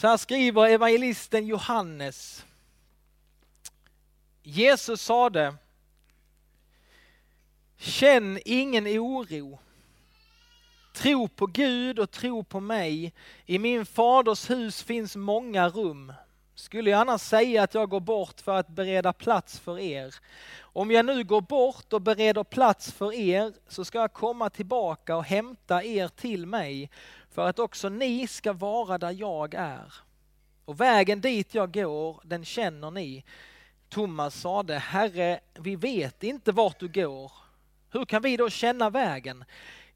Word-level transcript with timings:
Så 0.00 0.08
här 0.08 0.16
skriver 0.16 0.66
evangelisten 0.66 1.46
Johannes. 1.46 2.46
Jesus 4.42 5.02
sade 5.02 5.54
Känn 7.76 8.38
ingen 8.44 8.86
oro. 8.86 9.58
Tro 10.94 11.28
på 11.28 11.46
Gud 11.46 11.98
och 11.98 12.10
tro 12.10 12.44
på 12.44 12.60
mig. 12.60 13.12
I 13.46 13.58
min 13.58 13.86
faders 13.86 14.50
hus 14.50 14.82
finns 14.82 15.16
många 15.16 15.68
rum. 15.68 16.12
Skulle 16.60 16.90
jag 16.90 17.00
annars 17.00 17.20
säga 17.20 17.62
att 17.62 17.74
jag 17.74 17.88
går 17.88 18.00
bort 18.00 18.40
för 18.40 18.56
att 18.56 18.68
bereda 18.68 19.12
plats 19.12 19.58
för 19.58 19.78
er. 19.78 20.14
Om 20.60 20.90
jag 20.90 21.06
nu 21.06 21.24
går 21.24 21.40
bort 21.40 21.92
och 21.92 22.02
bereder 22.02 22.44
plats 22.44 22.92
för 22.92 23.12
er 23.14 23.52
så 23.68 23.84
ska 23.84 23.98
jag 23.98 24.12
komma 24.12 24.50
tillbaka 24.50 25.16
och 25.16 25.24
hämta 25.24 25.84
er 25.84 26.08
till 26.08 26.46
mig 26.46 26.90
för 27.30 27.48
att 27.48 27.58
också 27.58 27.88
ni 27.88 28.26
ska 28.26 28.52
vara 28.52 28.98
där 28.98 29.10
jag 29.10 29.54
är. 29.54 29.94
Och 30.64 30.80
vägen 30.80 31.20
dit 31.20 31.54
jag 31.54 31.72
går, 31.74 32.20
den 32.24 32.44
känner 32.44 32.90
ni. 32.90 33.24
Thomas 33.88 34.40
sade, 34.40 34.78
Herre, 34.78 35.40
vi 35.54 35.76
vet 35.76 36.22
inte 36.22 36.52
vart 36.52 36.80
du 36.80 36.88
går. 36.88 37.32
Hur 37.90 38.04
kan 38.04 38.22
vi 38.22 38.36
då 38.36 38.50
känna 38.50 38.90
vägen? 38.90 39.44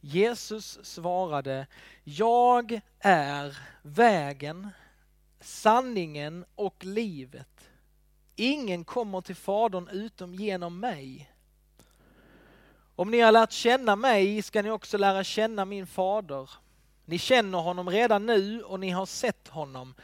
Jesus 0.01 0.79
svarade, 0.83 1.67
jag 2.05 2.81
är 3.01 3.59
vägen, 3.83 4.71
sanningen 5.45 6.45
och 6.55 6.85
livet. 6.85 7.71
Ingen 8.37 8.85
kommer 8.85 9.21
till 9.21 9.37
Fadern 9.37 9.89
utom 9.89 10.35
genom 10.35 10.81
mig. 10.81 11.31
Om 12.97 13.11
ni 13.11 13.21
har 13.21 13.33
lärt 13.33 13.53
känna 13.53 13.97
mig 13.97 14.43
ska 14.43 14.63
ni 14.63 14.71
också 14.71 14.99
lära 14.99 15.25
känna 15.25 15.65
min 15.65 15.87
fader. 15.87 16.51
Ni 17.05 17.19
känner 17.19 17.59
honom 17.59 17.91
redan 17.91 18.27
nu 18.27 18.63
och 18.63 18.81
ni 18.81 18.91
har 18.91 19.07
sett 19.07 19.49
honom. 19.49 19.95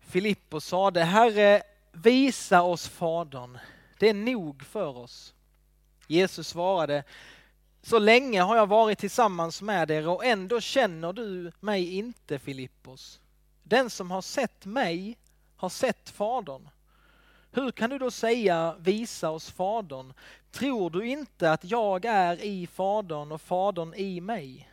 Filippos 0.00 0.66
sade, 0.66 1.04
Herre, 1.04 1.62
visa 1.92 2.62
oss 2.62 2.88
Fadern. 2.88 3.58
Det 3.98 4.08
är 4.08 4.14
nog 4.14 4.62
för 4.62 4.96
oss. 4.96 5.34
Jesus 6.06 6.48
svarade, 6.48 7.04
så 7.82 7.98
länge 7.98 8.40
har 8.40 8.56
jag 8.56 8.66
varit 8.66 8.98
tillsammans 8.98 9.62
med 9.62 9.90
er 9.90 10.08
och 10.08 10.24
ändå 10.24 10.60
känner 10.60 11.12
du 11.12 11.52
mig 11.60 11.94
inte, 11.94 12.38
Filippos. 12.38 13.20
Den 13.66 13.90
som 13.90 14.10
har 14.10 14.22
sett 14.22 14.66
mig 14.66 15.18
har 15.56 15.68
sett 15.68 16.10
Fadern. 16.10 16.68
Hur 17.50 17.70
kan 17.70 17.90
du 17.90 17.98
då 17.98 18.10
säga 18.10 18.76
visa 18.78 19.30
oss 19.30 19.50
Fadern? 19.50 20.12
Tror 20.50 20.90
du 20.90 21.06
inte 21.06 21.52
att 21.52 21.64
jag 21.64 22.04
är 22.04 22.44
i 22.44 22.66
Fadern 22.66 23.32
och 23.32 23.40
Fadern 23.40 23.94
i 23.94 24.20
mig? 24.20 24.70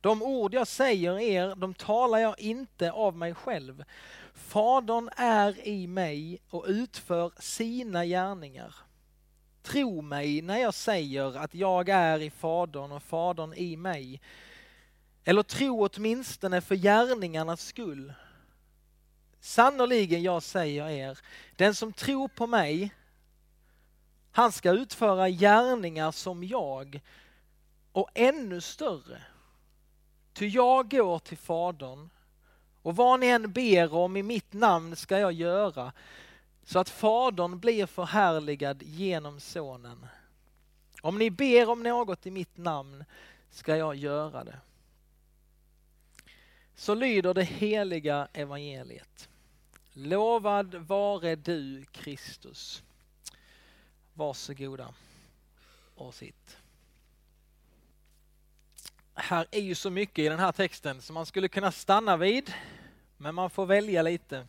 De 0.00 0.22
ord 0.22 0.54
jag 0.54 0.66
säger 0.66 1.18
er, 1.18 1.54
de 1.54 1.74
talar 1.74 2.18
jag 2.18 2.40
inte 2.40 2.92
av 2.92 3.16
mig 3.16 3.34
själv. 3.34 3.84
Fadern 4.34 5.10
är 5.16 5.68
i 5.68 5.86
mig 5.86 6.38
och 6.50 6.64
utför 6.68 7.32
sina 7.38 8.04
gärningar. 8.04 8.74
Tro 9.62 10.02
mig 10.02 10.42
när 10.42 10.58
jag 10.58 10.74
säger 10.74 11.36
att 11.36 11.54
jag 11.54 11.88
är 11.88 12.22
i 12.22 12.30
Fadern 12.30 12.92
och 12.92 13.02
Fadern 13.02 13.54
i 13.54 13.76
mig. 13.76 14.20
Eller 15.28 15.42
tro 15.42 15.88
åtminstone 15.88 16.60
för 16.60 16.74
gärningarnas 16.74 17.66
skull. 17.66 18.12
Sannerligen 19.40 20.22
jag 20.22 20.42
säger 20.42 20.88
er, 20.88 21.18
den 21.56 21.74
som 21.74 21.92
tror 21.92 22.28
på 22.28 22.46
mig, 22.46 22.94
han 24.32 24.52
ska 24.52 24.70
utföra 24.70 25.28
gärningar 25.28 26.12
som 26.12 26.44
jag 26.44 27.00
och 27.92 28.10
ännu 28.14 28.60
större. 28.60 29.22
Ty 30.32 30.46
jag 30.46 30.90
går 30.90 31.18
till 31.18 31.38
Fadern 31.38 32.10
och 32.82 32.96
vad 32.96 33.20
ni 33.20 33.26
än 33.26 33.52
ber 33.52 33.94
om 33.94 34.16
i 34.16 34.22
mitt 34.22 34.52
namn 34.52 34.96
ska 34.96 35.18
jag 35.18 35.32
göra 35.32 35.92
så 36.62 36.78
att 36.78 36.88
Fadern 36.90 37.58
blir 37.58 37.86
förhärligad 37.86 38.82
genom 38.82 39.40
Sonen. 39.40 40.06
Om 41.02 41.18
ni 41.18 41.30
ber 41.30 41.68
om 41.68 41.82
något 41.82 42.26
i 42.26 42.30
mitt 42.30 42.56
namn 42.56 43.04
ska 43.50 43.76
jag 43.76 43.94
göra 43.94 44.44
det. 44.44 44.58
Så 46.78 46.94
lyder 46.94 47.34
det 47.34 47.44
heliga 47.44 48.28
evangeliet. 48.32 49.28
Lovad 49.92 50.74
vare 50.74 51.36
du 51.36 51.84
Kristus. 51.92 52.82
Varsågoda 54.14 54.94
och 55.94 56.14
sitt. 56.14 56.56
Här 59.14 59.46
är 59.50 59.60
ju 59.60 59.74
så 59.74 59.90
mycket 59.90 60.24
i 60.24 60.28
den 60.28 60.38
här 60.38 60.52
texten 60.52 61.02
som 61.02 61.14
man 61.14 61.26
skulle 61.26 61.48
kunna 61.48 61.72
stanna 61.72 62.16
vid, 62.16 62.52
men 63.16 63.34
man 63.34 63.50
får 63.50 63.66
välja 63.66 64.02
lite 64.02 64.46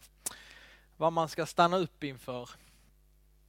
vad 0.98 1.14
man 1.14 1.30
ska 1.30 1.46
stanna 1.46 1.78
upp 1.78 2.04
inför. 2.04 2.50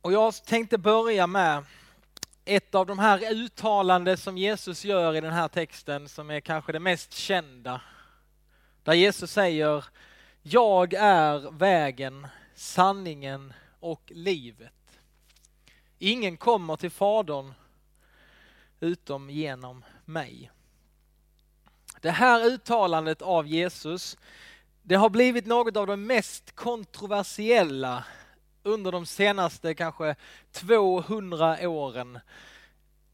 Och 0.01 0.13
jag 0.13 0.45
tänkte 0.45 0.79
börja 0.79 1.27
med 1.27 1.65
ett 2.45 2.75
av 2.75 2.87
de 2.87 2.99
här 2.99 3.33
uttalanden 3.33 4.17
som 4.17 4.39
Jesus 4.39 4.85
gör 4.85 5.15
i 5.15 5.21
den 5.21 5.33
här 5.33 5.49
texten 5.49 6.09
som 6.09 6.31
är 6.31 6.41
kanske 6.41 6.73
det 6.73 6.81
mest 6.81 7.13
kända. 7.13 7.81
Där 8.91 8.95
Jesus 8.95 9.33
säger 9.33 9.84
Jag 10.43 10.95
är 10.95 11.51
vägen, 11.51 12.27
sanningen 12.55 13.53
och 13.81 14.12
livet. 14.15 15.01
Ingen 15.99 16.37
kommer 16.37 16.77
till 16.77 16.91
Fadern 16.91 17.55
utom 18.81 19.31
genom 19.31 19.84
mig. 20.05 20.51
Det 22.01 22.11
här 22.11 22.45
uttalandet 22.45 23.23
av 23.23 23.47
Jesus 23.47 24.17
det 24.83 24.95
har 24.95 25.11
blivit 25.11 25.47
något 25.47 25.77
av 25.77 25.87
det 25.87 25.97
mest 25.97 26.57
kontroversiella 26.57 28.05
under 28.62 28.93
de 28.93 29.07
senaste 29.07 29.75
kanske 29.75 30.15
200 30.53 31.69
åren 31.69 32.19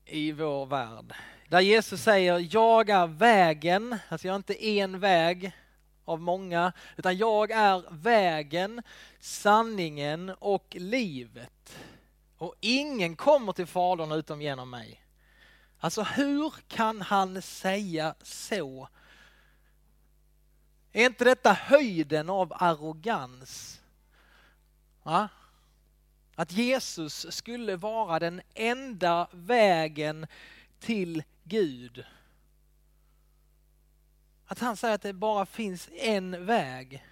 i 0.04 0.32
vår 0.32 0.66
värld. 0.66 1.14
Där 1.48 1.60
Jesus 1.60 2.03
säger, 2.03 2.48
jag 2.50 2.91
är 2.91 3.06
vägen, 3.06 3.97
alltså 4.08 4.26
jag 4.26 4.32
är 4.32 4.37
inte 4.37 4.66
en 4.66 5.00
väg 5.00 5.53
av 6.06 6.21
många, 6.21 6.72
utan 6.97 7.17
jag 7.17 7.50
är 7.50 7.84
vägen, 7.91 8.83
sanningen 9.21 10.31
och 10.39 10.77
livet. 10.81 11.78
Och 12.39 12.55
ingen 12.61 13.17
kommer 13.17 13.53
till 13.53 13.67
Fadern 13.67 14.12
utom 14.12 14.43
genom 14.43 14.71
mig. 14.71 15.03
Alltså 15.78 16.03
hur 16.03 16.55
kan 16.69 17.03
han 17.03 17.43
säga 17.43 18.15
så 18.22 18.89
är 20.93 21.06
inte 21.06 21.25
detta 21.25 21.53
höjden 21.53 22.31
av 22.31 22.53
arrogans? 22.56 23.81
Va? 25.03 25.28
Att 26.34 26.53
Jesus 26.53 27.27
skulle 27.34 27.77
vara 27.77 28.19
den 28.19 28.43
enda 28.55 29.28
vägen 29.33 30.27
till 30.81 31.23
Gud. 31.44 32.05
Att 34.46 34.58
han 34.58 34.76
säger 34.76 34.94
att 34.94 35.02
det 35.02 35.12
bara 35.12 35.46
finns 35.46 35.88
en 35.92 36.46
väg. 36.46 37.06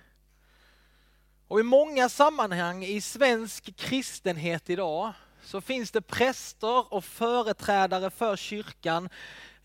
Och 1.48 1.60
i 1.60 1.62
många 1.62 2.08
sammanhang 2.08 2.84
i 2.84 3.00
svensk 3.00 3.76
kristenhet 3.76 4.70
idag 4.70 5.12
så 5.42 5.60
finns 5.60 5.90
det 5.90 6.00
präster 6.00 6.94
och 6.94 7.04
företrädare 7.04 8.10
för 8.10 8.36
kyrkan 8.36 9.08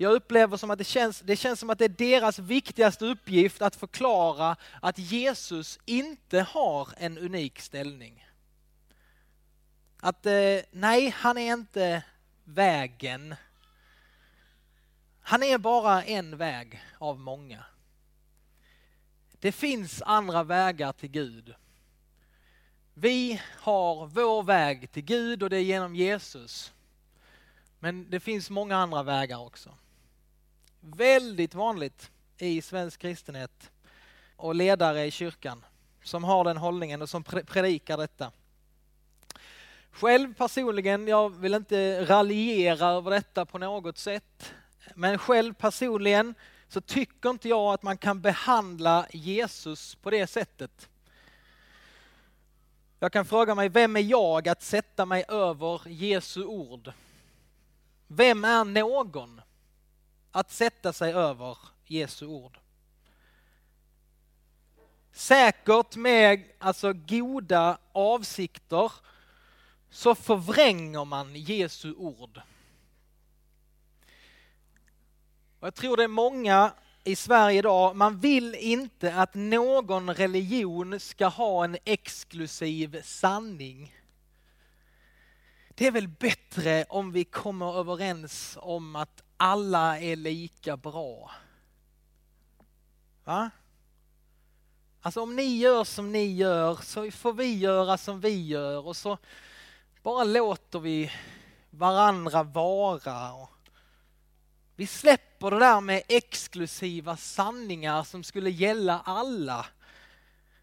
jag 0.02 0.14
upplever 0.14 0.58
som 0.58 0.72
att 0.72 0.78
det 0.78 0.84
känns, 0.84 1.20
det 1.20 1.36
känns 1.36 1.60
som 1.60 1.70
att 1.70 1.80
det 1.80 1.86
är 1.86 1.90
deras 1.90 2.40
viktigaste 2.40 3.06
uppgift 3.06 3.62
att 3.62 3.76
förklara 3.76 4.56
att 4.82 4.98
Jesus 4.98 5.80
inte 5.86 6.42
har 6.42 6.90
en 6.98 7.18
unik 7.18 7.60
ställning. 7.60 8.28
Att 10.02 10.26
eh, 10.26 10.60
nej, 10.72 11.10
han 11.18 11.38
är 11.38 11.54
inte 11.54 12.04
vägen. 12.44 13.36
Han 15.30 15.44
är 15.44 15.58
bara 15.58 16.04
en 16.04 16.38
väg 16.38 16.84
av 16.98 17.20
många. 17.20 17.64
Det 19.40 19.52
finns 19.52 20.02
andra 20.02 20.44
vägar 20.44 20.92
till 20.92 21.10
Gud. 21.10 21.56
Vi 22.94 23.42
har 23.46 24.06
vår 24.08 24.44
väg 24.44 24.92
till 24.92 25.04
Gud 25.04 25.44
och 25.44 25.50
det 25.50 25.58
är 25.58 25.62
genom 25.62 25.96
Jesus. 25.96 26.74
Men 27.80 28.10
det 28.10 28.20
finns 28.20 28.50
många 28.50 28.78
andra 28.78 29.04
vägar 29.04 29.40
också. 29.40 29.70
Väldigt 30.80 31.56
vanligt 31.56 32.12
i 32.38 32.62
svensk 32.62 33.00
kristenhet 33.00 33.72
och 34.36 34.56
ledare 34.56 35.06
i 35.06 35.12
kyrkan 35.12 35.66
som 36.04 36.24
har 36.24 36.44
den 36.44 36.58
hållningen 36.58 37.02
och 37.02 37.10
som 37.10 37.24
predikar 37.24 37.98
detta. 37.98 38.32
Själv 39.92 40.34
personligen, 40.34 41.08
jag 41.08 41.30
vill 41.30 41.54
inte 41.54 42.06
raljera 42.06 42.88
över 42.88 43.12
detta 43.12 43.46
på 43.46 43.58
något 43.58 43.98
sätt, 43.98 44.54
men 44.96 45.18
själv 45.18 45.54
personligen 45.54 46.36
så 46.68 46.82
tycker 46.82 47.30
inte 47.30 47.50
jag 47.50 47.74
att 47.74 47.84
man 47.84 47.98
kan 47.98 48.22
behandla 48.22 49.08
Jesus 49.12 49.96
på 49.96 50.10
det 50.10 50.28
sättet. 50.28 50.90
Jag 53.00 53.12
kan 53.12 53.26
fråga 53.26 53.56
mig, 53.56 53.70
vem 53.70 53.96
är 53.96 54.02
jag 54.02 54.50
att 54.50 54.62
sätta 54.62 55.06
mig 55.06 55.26
över 55.28 55.82
Jesu 55.88 56.44
ord? 56.44 56.92
Vem 58.08 58.46
är 58.46 58.64
någon 58.64 59.42
att 60.32 60.52
sätta 60.52 60.94
sig 60.94 61.14
över 61.14 61.58
Jesu 61.86 62.26
ord. 62.26 62.58
säkert 65.12 65.96
med 65.96 66.44
alltså, 66.58 66.94
goda 66.94 67.78
avsikter, 67.92 68.92
så 69.90 70.16
förvränger 70.16 71.06
man 71.06 71.36
Jesu 71.36 71.94
ord. 71.94 72.42
Och 75.60 75.68
jag 75.68 75.76
tror 75.76 75.98
det 75.98 76.04
är 76.04 76.08
många 76.08 76.74
i 77.04 77.16
Sverige 77.16 77.60
idag, 77.60 77.96
man 77.96 78.20
vill 78.20 78.56
inte 78.56 79.16
att 79.16 79.34
någon 79.34 80.14
religion 80.14 81.00
ska 81.00 81.28
ha 81.28 81.64
en 81.64 81.78
exklusiv 81.86 83.02
sanning. 83.02 83.96
Det 85.76 85.88
är 85.88 85.92
väl 85.92 86.08
bättre 86.08 86.86
om 86.90 87.12
vi 87.12 87.24
kommer 87.24 87.80
överens 87.80 88.58
om 88.62 88.96
att 88.96 89.24
alla 89.38 90.00
är 90.00 90.16
lika 90.16 90.78
bra. 90.78 91.32
Va? 93.24 93.50
Alltså 95.02 95.22
om 95.22 95.36
ni 95.36 95.58
gör 95.58 95.84
som 95.84 96.12
ni 96.12 96.26
gör 96.26 96.76
så 96.76 97.12
får 97.12 97.34
vi 97.34 97.58
göra 97.58 97.98
som 97.98 98.20
vi 98.20 98.48
gör 98.48 98.88
och 98.88 98.98
så 98.98 99.18
bara 100.04 100.24
låter 100.24 100.80
vi 100.80 101.12
varandra 101.70 102.44
vara. 102.44 103.48
Vi 104.80 104.88
släpper 104.88 105.52
det 105.52 105.60
där 105.60 105.82
med 105.82 106.04
exklusiva 106.08 107.18
sanningar 107.18 108.04
som 108.04 108.24
skulle 108.24 108.50
gälla 108.50 109.02
alla. 109.06 109.66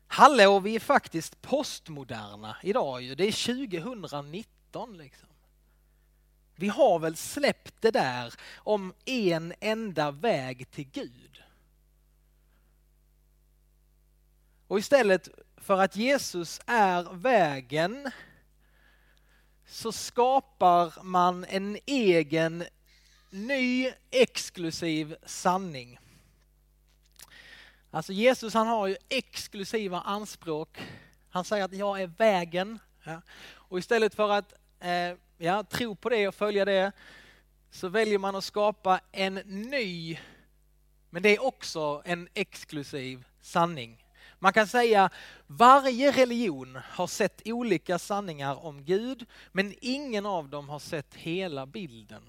Hallå, 0.06 0.60
vi 0.60 0.74
är 0.74 0.80
faktiskt 0.80 1.42
postmoderna 1.42 2.56
idag 2.62 3.02
ju. 3.02 3.14
Det 3.14 3.24
är 3.24 3.66
2019 3.92 4.98
liksom. 4.98 5.28
Vi 6.54 6.68
har 6.68 6.98
väl 6.98 7.16
släppt 7.16 7.74
det 7.80 7.90
där 7.90 8.34
om 8.56 8.94
en 9.04 9.54
enda 9.60 10.10
väg 10.10 10.70
till 10.70 10.90
Gud. 10.90 11.42
Och 14.66 14.78
istället 14.78 15.28
för 15.56 15.80
att 15.80 15.96
Jesus 15.96 16.60
är 16.66 17.14
vägen 17.14 18.10
så 19.66 19.92
skapar 19.92 21.02
man 21.02 21.44
en 21.44 21.78
egen 21.86 22.64
ny 23.30 23.92
exklusiv 24.10 25.16
sanning. 25.26 25.98
Alltså 27.90 28.12
Jesus 28.12 28.54
han 28.54 28.66
har 28.66 28.86
ju 28.86 28.96
exklusiva 29.08 30.00
anspråk. 30.00 30.78
Han 31.30 31.44
säger 31.44 31.64
att 31.64 31.72
jag 31.72 32.00
är 32.00 32.06
vägen. 32.06 32.78
Ja. 33.04 33.20
Och 33.48 33.78
istället 33.78 34.14
för 34.14 34.30
att 34.30 34.54
eh, 34.80 35.14
ja, 35.38 35.62
tro 35.62 35.96
på 35.96 36.08
det 36.08 36.28
och 36.28 36.34
följa 36.34 36.64
det 36.64 36.92
så 37.70 37.88
väljer 37.88 38.18
man 38.18 38.36
att 38.36 38.44
skapa 38.44 39.00
en 39.12 39.34
ny, 39.44 40.18
men 41.10 41.22
det 41.22 41.36
är 41.36 41.44
också 41.44 42.02
en 42.04 42.28
exklusiv 42.34 43.24
sanning. 43.40 44.04
Man 44.38 44.52
kan 44.52 44.66
säga 44.66 45.10
varje 45.46 46.12
religion 46.12 46.78
har 46.82 47.06
sett 47.06 47.42
olika 47.44 47.98
sanningar 47.98 48.64
om 48.64 48.84
Gud, 48.84 49.26
men 49.52 49.74
ingen 49.80 50.26
av 50.26 50.48
dem 50.48 50.68
har 50.68 50.78
sett 50.78 51.14
hela 51.14 51.66
bilden. 51.66 52.22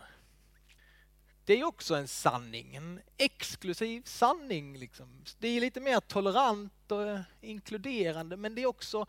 Det 1.47 1.59
är 1.59 1.63
också 1.63 1.95
en 1.95 2.07
sanning, 2.07 2.75
en 2.75 3.01
exklusiv 3.17 4.01
sanning. 4.05 4.77
Liksom. 4.77 5.23
Det 5.39 5.47
är 5.47 5.61
lite 5.61 5.79
mer 5.79 5.99
tolerant 5.99 6.91
och 6.91 7.19
inkluderande, 7.41 8.37
men 8.37 8.55
det 8.55 8.61
är 8.61 8.65
också 8.65 9.05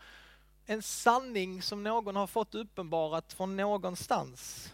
en 0.65 0.81
sanning 0.81 1.61
som 1.61 1.83
någon 1.83 2.15
har 2.15 2.27
fått 2.27 2.55
uppenbarat 2.55 3.33
från 3.33 3.57
någonstans. 3.57 4.69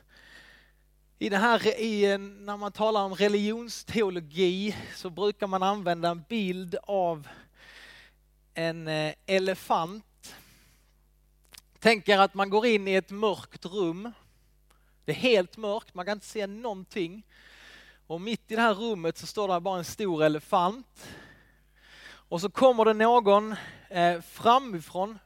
I 1.19 1.29
det 1.29 1.38
här, 1.38 1.79
i, 1.79 2.17
när 2.17 2.57
man 2.57 2.71
talar 2.71 3.03
om 3.03 3.15
religionsteologi 3.15 4.75
så 4.95 5.09
brukar 5.09 5.47
man 5.47 5.63
använda 5.63 6.09
en 6.09 6.23
bild 6.29 6.75
av 6.83 7.27
en 8.53 8.88
elefant. 8.88 9.15
elefant. 9.25 10.35
Tänker 11.79 12.17
att 12.17 12.33
man 12.33 12.50
går 12.50 12.65
in 12.65 12.88
i 12.88 12.94
ett 12.94 13.09
mörkt 13.09 13.65
rum. 13.65 14.12
Det 15.06 15.12
är 15.12 15.15
helt 15.15 15.57
mörkt, 15.57 15.94
man 15.94 16.06
kan 16.06 16.17
inte 16.17 16.25
se 16.25 16.47
någonting. 16.47 17.23
Och 18.07 18.22
mitt 18.22 18.52
i 18.52 18.56
det 18.56 18.62
här 18.62 18.74
rummet 18.74 19.18
så 19.18 19.28
står 19.28 19.48
det 19.48 19.60
bara 19.60 19.78
en 19.78 19.86
stor 19.86 20.24
elefant. 20.24 21.07
Och 22.07 22.42
så 22.42 22.50
kommer 22.50 22.86
det 22.86 22.94
någon 22.94 23.56
eh, 23.90 24.22
framifrån 24.22 25.19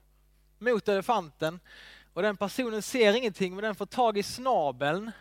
mot 0.60 0.88
elefanten 0.88 1.60
och 2.14 2.22
den 2.22 2.38
personen 2.38 2.82
ser 2.82 3.14
ingenting 3.14 3.56
men 3.56 3.64
den 3.64 3.76
får 3.76 3.86
tag 3.86 4.18
i 4.18 4.24
snabeln. 4.24 5.12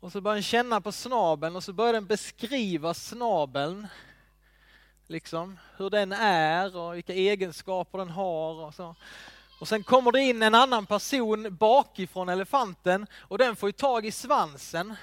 Och 0.00 0.12
så 0.12 0.20
börjar 0.20 0.34
den 0.34 0.42
känna 0.42 0.80
på 0.80 0.92
snabeln 0.92 1.56
och 1.56 1.64
så 1.64 1.72
börjar 1.72 1.92
den 1.92 2.06
beskriva 2.06 2.94
snabeln 2.94 3.86
liksom, 5.06 5.58
hur 5.76 5.90
den 5.90 6.12
är 6.12 6.76
och 6.76 6.96
vilka 6.96 7.14
egenskaper 7.14 7.98
den 7.98 8.10
har. 8.10 8.54
Och, 8.54 8.74
så. 8.74 8.94
och 9.60 9.68
sen 9.68 9.82
kommer 9.82 10.12
det 10.12 10.20
in 10.20 10.42
en 10.42 10.54
annan 10.54 10.86
person 10.86 11.56
bakifrån 11.56 12.28
elefanten 12.28 13.06
och 13.18 13.38
den 13.38 13.56
får 13.56 13.68
ju 13.68 13.72
tag 13.72 14.06
i 14.06 14.12
svansen 14.12 14.96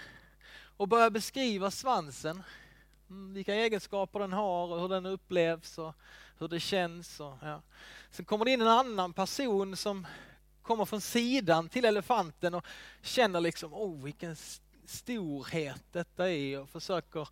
och 0.78 0.88
börjar 0.88 1.10
beskriva 1.10 1.72
svansen. 1.72 2.44
Mm, 3.10 3.34
vilka 3.34 3.56
egenskaper 3.56 4.20
den 4.20 4.34
har 4.34 4.68
och 4.68 4.82
hur 4.82 4.90
den 4.90 5.06
upplevs 5.06 5.78
och 5.78 5.94
hur 6.38 6.48
det 6.48 6.60
känns. 6.60 7.20
Och, 7.20 7.38
ja. 7.42 7.62
Sen 8.12 8.26
kommer 8.26 8.46
det 8.46 8.52
in 8.52 8.62
en 8.62 8.68
annan 8.68 9.14
person 9.14 9.76
som 9.76 10.08
kommer 10.62 10.86
från 10.86 11.02
sidan 11.02 11.70
till 11.70 11.86
elefanten 11.86 12.54
och 12.54 12.66
känner 13.02 13.42
liksom, 13.42 13.74
oh 13.74 14.04
vilken 14.04 14.36
storhet 14.86 15.84
detta 15.92 16.32
är 16.32 16.60
och 16.60 16.70
försöker 16.70 17.28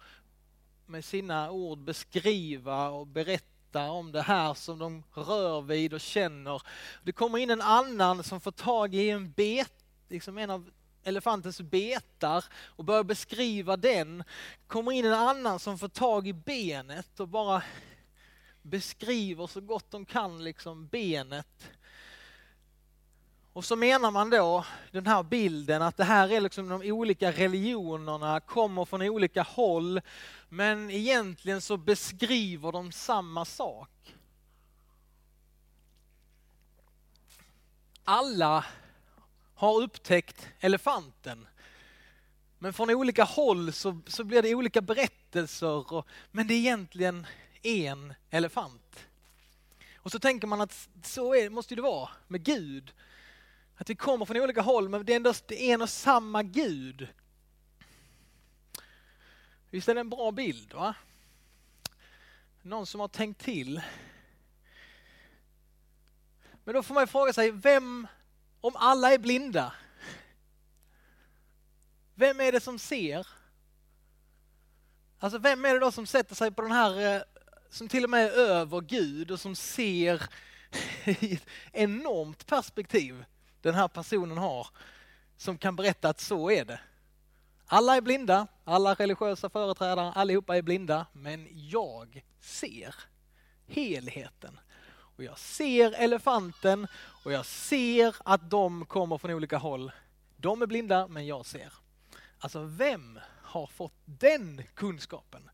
med 0.86 1.06
sina 1.06 1.52
ord 1.52 1.78
beskriva 1.78 2.90
och 2.90 3.08
berätta 3.08 3.92
om 3.92 4.12
det 4.12 4.22
här 4.22 4.54
som 4.54 4.80
de 4.80 5.04
rör 5.14 5.62
vid 5.62 5.94
och 5.94 6.02
känner. 6.02 6.62
Det 7.04 7.12
kommer 7.12 7.38
in 7.38 7.50
en 7.50 7.62
annan 7.62 8.24
som 8.24 8.42
får 8.42 8.52
tag 8.52 8.96
i 8.96 9.10
en 9.10 9.32
bet, 9.32 9.74
liksom 10.10 10.38
en 10.38 10.50
av 10.50 10.70
elefantens 11.06 11.62
betar 11.62 12.46
och 12.54 12.86
börjar 12.86 13.04
beskriva 13.04 13.78
den. 13.78 14.24
kommer 14.68 14.92
in 14.92 15.06
en 15.06 15.14
annan 15.14 15.60
som 15.60 15.80
får 15.80 15.88
tag 15.88 16.28
i 16.28 16.34
benet 16.34 17.20
och 17.20 17.28
bara 17.28 17.64
beskriver 18.62 19.48
så 19.48 19.62
gott 19.62 19.92
de 19.92 20.06
kan 20.06 20.44
liksom 20.44 20.88
benet. 20.88 21.72
Och 23.54 23.66
så 23.66 23.76
menar 23.76 24.12
man 24.12 24.30
då 24.30 24.66
den 24.92 25.08
här 25.08 25.24
bilden 25.24 25.82
att 25.82 25.98
det 25.98 26.04
här 26.04 26.32
är 26.32 26.42
liksom 26.42 26.70
de 26.70 26.92
olika 26.92 27.32
religionerna 27.32 28.40
kommer 28.40 28.86
från 28.86 29.02
olika 29.02 29.44
håll 29.44 30.02
men 30.50 30.92
egentligen 30.92 31.62
så 31.62 31.78
beskriver 31.78 32.72
de 32.72 32.92
samma 32.92 33.46
sak. 33.46 34.16
Alla 38.04 38.66
har 39.56 39.82
upptäckt 39.82 40.48
elefanten. 40.60 41.48
Men 42.60 42.74
från 42.74 42.90
olika 42.90 43.24
håll 43.24 43.74
så, 43.74 44.02
så 44.08 44.24
blir 44.24 44.42
det 44.42 44.56
olika 44.56 44.82
berättelser 44.82 45.94
och, 45.94 46.08
men 46.32 46.48
det 46.48 46.54
är 46.54 46.58
egentligen 46.58 47.28
en 47.62 48.14
elefant. 48.30 49.08
Och 49.96 50.12
så 50.12 50.20
tänker 50.20 50.48
man 50.48 50.62
att 50.62 50.90
så 51.04 51.36
är, 51.36 51.50
måste 51.50 51.76
det 51.76 51.82
vara 51.82 52.10
med 52.28 52.44
Gud. 52.44 52.94
Att 53.76 53.90
vi 53.90 53.96
kommer 53.96 54.26
från 54.26 54.38
olika 54.38 54.62
håll 54.62 54.90
men 54.90 55.06
det 55.06 55.14
är 55.14 55.16
ändå 55.16 55.34
en 55.50 55.82
och 55.82 55.90
samma 55.90 56.44
Gud. 56.44 57.08
Visst 59.70 59.90
är 59.90 59.94
det 59.94 60.00
en 60.00 60.10
bra 60.10 60.32
bild 60.32 60.74
va? 60.74 60.96
Någon 62.62 62.86
som 62.86 63.00
har 63.00 63.08
tänkt 63.08 63.42
till. 63.42 63.82
Men 66.64 66.74
då 66.76 66.84
får 66.84 66.94
man 66.94 67.08
fråga 67.08 67.34
sig, 67.34 67.52
vem, 67.52 68.08
om 68.62 68.76
alla 68.76 69.14
är 69.14 69.18
blinda, 69.18 69.74
vem 72.16 72.40
är 72.40 72.52
det 72.52 72.60
som 72.60 72.80
ser? 72.80 73.28
Alltså 75.20 75.40
vem 75.40 75.66
är 75.66 75.74
det 75.74 75.80
då 75.80 75.92
som 75.92 76.08
sätter 76.08 76.36
sig 76.36 76.52
på 76.52 76.62
den 76.62 76.72
här, 76.72 77.16
eh, 77.16 77.22
som 77.70 77.88
till 77.88 78.04
och 78.04 78.10
med 78.10 78.26
är 78.26 78.32
över 78.32 78.82
Gud 78.82 79.32
och 79.32 79.40
som 79.40 79.56
ser 79.56 80.24
i 81.06 81.34
ett 81.34 81.48
enormt 81.72 82.46
perspektiv 82.46 83.26
den 83.62 83.76
här 83.76 83.88
personen 83.88 84.38
har, 84.38 84.68
som 85.38 85.58
kan 85.58 85.76
berätta 85.76 86.10
att 86.10 86.20
så 86.20 86.52
är 86.52 86.66
det. 86.66 86.80
Alla 87.66 87.96
är 87.96 88.02
blinda, 88.02 88.48
alla 88.64 88.94
religiösa 88.94 89.50
företrädare, 89.50 90.12
allihopa 90.12 90.58
är 90.58 90.62
blinda, 90.62 91.06
men 91.14 91.48
jag 91.52 92.24
ser 92.40 92.96
helheten. 93.68 94.60
Och 95.16 95.24
jag 95.24 95.40
ser 95.40 95.92
elefanten 95.92 96.88
och 96.98 97.32
jag 97.32 97.46
ser 97.46 98.16
att 98.26 98.50
de 98.50 98.86
kommer 98.86 99.18
från 99.18 99.32
olika 99.32 99.58
håll. 99.58 99.92
De 100.38 100.62
är 100.62 100.66
blinda, 100.66 101.08
men 101.08 101.28
jag 101.28 101.46
ser. 101.46 101.74
Alltså 102.40 102.64
vem 102.64 103.20
har 103.42 103.68
fått 103.68 104.02
den 104.06 104.64
kunskapen? 104.74 105.50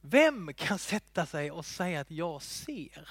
Vem 0.00 0.54
kan 0.54 0.78
sätta 0.78 1.26
sig 1.26 1.50
och 1.50 1.66
säga 1.66 2.00
att 2.00 2.10
jag 2.10 2.42
ser? 2.42 3.08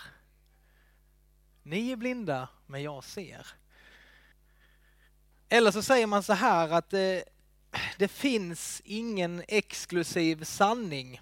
Ni 1.63 1.91
är 1.91 1.95
blinda, 1.95 2.49
men 2.67 2.83
jag 2.83 3.03
ser. 3.03 3.47
Eller 5.49 5.71
så 5.71 5.81
säger 5.81 6.07
man 6.07 6.23
så 6.23 6.33
här 6.33 6.69
att 6.69 6.89
det, 6.89 7.23
det 7.97 8.07
finns 8.07 8.81
ingen 8.85 9.43
exklusiv 9.47 10.43
sanning. 10.43 11.21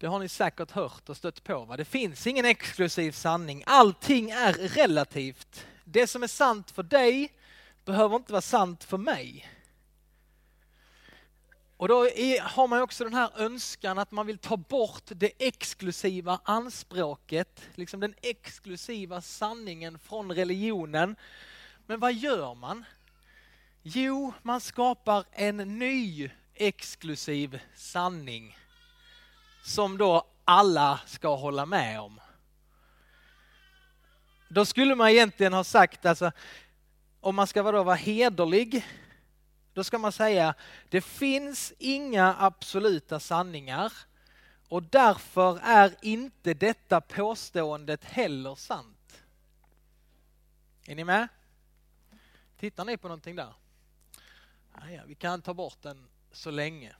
Det 0.00 0.06
har 0.06 0.18
ni 0.18 0.28
säkert 0.28 0.70
hört 0.70 1.08
och 1.08 1.16
stött 1.16 1.44
på. 1.44 1.64
Va? 1.64 1.76
Det 1.76 1.84
finns 1.84 2.26
ingen 2.26 2.44
exklusiv 2.44 3.12
sanning. 3.12 3.62
Allting 3.66 4.30
är 4.30 4.52
relativt. 4.52 5.66
Det 5.84 6.06
som 6.06 6.22
är 6.22 6.26
sant 6.26 6.70
för 6.70 6.82
dig 6.82 7.32
behöver 7.84 8.16
inte 8.16 8.32
vara 8.32 8.42
sant 8.42 8.84
för 8.84 8.98
mig. 8.98 9.48
Och 11.76 11.88
då 11.88 12.08
är, 12.08 12.40
har 12.40 12.68
man 12.68 12.82
också 12.82 13.04
den 13.04 13.14
här 13.14 13.30
önskan 13.36 13.98
att 13.98 14.10
man 14.10 14.26
vill 14.26 14.38
ta 14.38 14.56
bort 14.56 15.02
det 15.08 15.32
exklusiva 15.38 16.40
anspråket, 16.44 17.62
liksom 17.74 18.00
den 18.00 18.14
exklusiva 18.22 19.20
sanningen 19.20 19.98
från 19.98 20.32
religionen. 20.32 21.16
Men 21.86 22.00
vad 22.00 22.14
gör 22.14 22.54
man? 22.54 22.84
Jo, 23.82 24.32
man 24.42 24.60
skapar 24.60 25.24
en 25.32 25.56
ny 25.56 26.30
exklusiv 26.54 27.60
sanning 27.74 28.57
som 29.62 29.98
då 29.98 30.26
alla 30.44 31.00
ska 31.06 31.36
hålla 31.36 31.66
med 31.66 32.00
om. 32.00 32.20
Då 34.48 34.64
skulle 34.64 34.94
man 34.94 35.08
egentligen 35.08 35.52
ha 35.52 35.64
sagt, 35.64 36.06
alltså, 36.06 36.32
om 37.20 37.36
man 37.36 37.46
ska 37.46 37.62
vara 37.62 37.94
hederlig, 37.94 38.86
då 39.72 39.84
ska 39.84 39.98
man 39.98 40.12
säga 40.12 40.54
det 40.88 41.00
finns 41.00 41.72
inga 41.78 42.36
absoluta 42.38 43.20
sanningar 43.20 43.92
och 44.68 44.82
därför 44.82 45.60
är 45.62 45.94
inte 46.02 46.54
detta 46.54 47.00
påståendet 47.00 48.04
heller 48.04 48.54
sant. 48.54 49.22
Är 50.86 50.94
ni 50.94 51.04
med? 51.04 51.28
Tittar 52.58 52.84
ni 52.84 52.96
på 52.96 53.08
någonting 53.08 53.36
där? 53.36 53.54
Ah, 54.72 54.88
ja, 54.88 55.02
vi 55.06 55.14
kan 55.14 55.42
ta 55.42 55.54
bort 55.54 55.82
den 55.82 56.08
så 56.32 56.50
länge. 56.50 56.94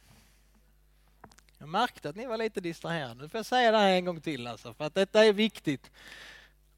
Jag 1.58 1.68
märkte 1.68 2.08
att 2.08 2.16
ni 2.16 2.26
var 2.26 2.36
lite 2.36 2.60
distraherade. 2.60 3.22
Nu 3.22 3.28
får 3.28 3.38
jag 3.38 3.46
säga 3.46 3.70
det 3.70 3.78
här 3.78 3.90
en 3.90 4.04
gång 4.04 4.20
till 4.20 4.46
alltså, 4.46 4.74
för 4.74 4.84
att 4.84 4.94
detta 4.94 5.24
är 5.24 5.32
viktigt. 5.32 5.90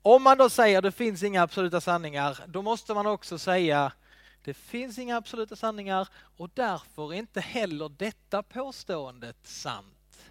Om 0.02 0.22
man 0.22 0.38
då 0.38 0.50
säger 0.50 0.78
att 0.78 0.84
det 0.84 0.92
finns 0.92 1.22
inga 1.22 1.42
absoluta 1.42 1.80
sanningar, 1.80 2.44
då 2.46 2.62
måste 2.62 2.94
man 2.94 3.06
också 3.06 3.38
säga 3.38 3.92
det 4.44 4.54
finns 4.54 4.98
inga 4.98 5.16
absoluta 5.16 5.56
sanningar 5.56 6.08
och 6.36 6.50
därför 6.54 7.12
är 7.12 7.16
inte 7.16 7.40
heller 7.40 7.88
detta 7.88 8.42
påståendet 8.42 9.36
sant. 9.42 10.26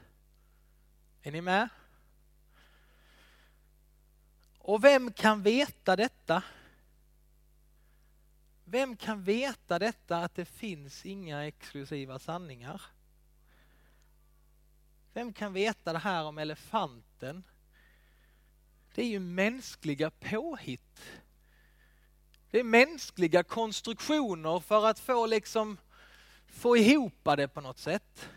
Är 1.21 1.31
ni 1.31 1.41
med? 1.41 1.69
Och 4.57 4.83
vem 4.83 5.11
kan 5.11 5.43
veta 5.43 5.95
detta? 5.95 6.43
Vem 8.65 8.95
kan 8.95 9.23
veta 9.23 9.79
detta 9.79 10.17
att 10.17 10.35
det 10.35 10.45
finns 10.45 11.05
inga 11.05 11.47
exklusiva 11.47 12.19
sanningar? 12.19 12.81
Vem 15.19 15.33
kan 15.33 15.53
veta 15.53 15.93
det 15.93 15.99
här 15.99 16.23
om 16.23 16.37
elefanten? 16.37 17.43
Det 18.95 19.01
är 19.01 19.05
ju 19.05 19.19
mänskliga 19.19 20.09
påhitt. 20.09 21.01
Det 22.51 22.59
är 22.59 22.63
mänskliga 22.63 23.43
konstruktioner 23.43 24.59
för 24.59 24.85
att 24.85 24.99
få 24.99 25.25
liksom 25.25 25.77
få 26.47 26.77
ihop 26.77 27.13
det 27.23 27.47
på 27.47 27.61
något 27.61 27.77
sätt. 27.77 28.29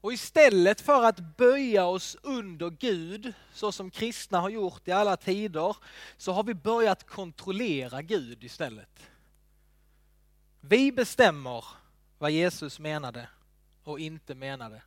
Och 0.00 0.12
istället 0.12 0.80
för 0.80 1.04
att 1.04 1.36
böja 1.36 1.84
oss 1.84 2.16
under 2.22 2.70
Gud, 2.70 3.32
så 3.52 3.72
som 3.72 3.90
kristna 3.90 4.40
har 4.40 4.50
gjort 4.50 4.88
i 4.88 4.92
alla 4.92 5.16
tider, 5.16 5.76
så 6.16 6.32
har 6.32 6.42
vi 6.42 6.54
börjat 6.54 7.06
kontrollera 7.06 8.02
Gud 8.02 8.44
istället. 8.44 9.10
Vi 10.60 10.92
bestämmer 10.92 11.64
vad 12.18 12.30
Jesus 12.30 12.78
menade 12.78 13.28
och 13.84 14.00
inte 14.00 14.34
menade. 14.34 14.82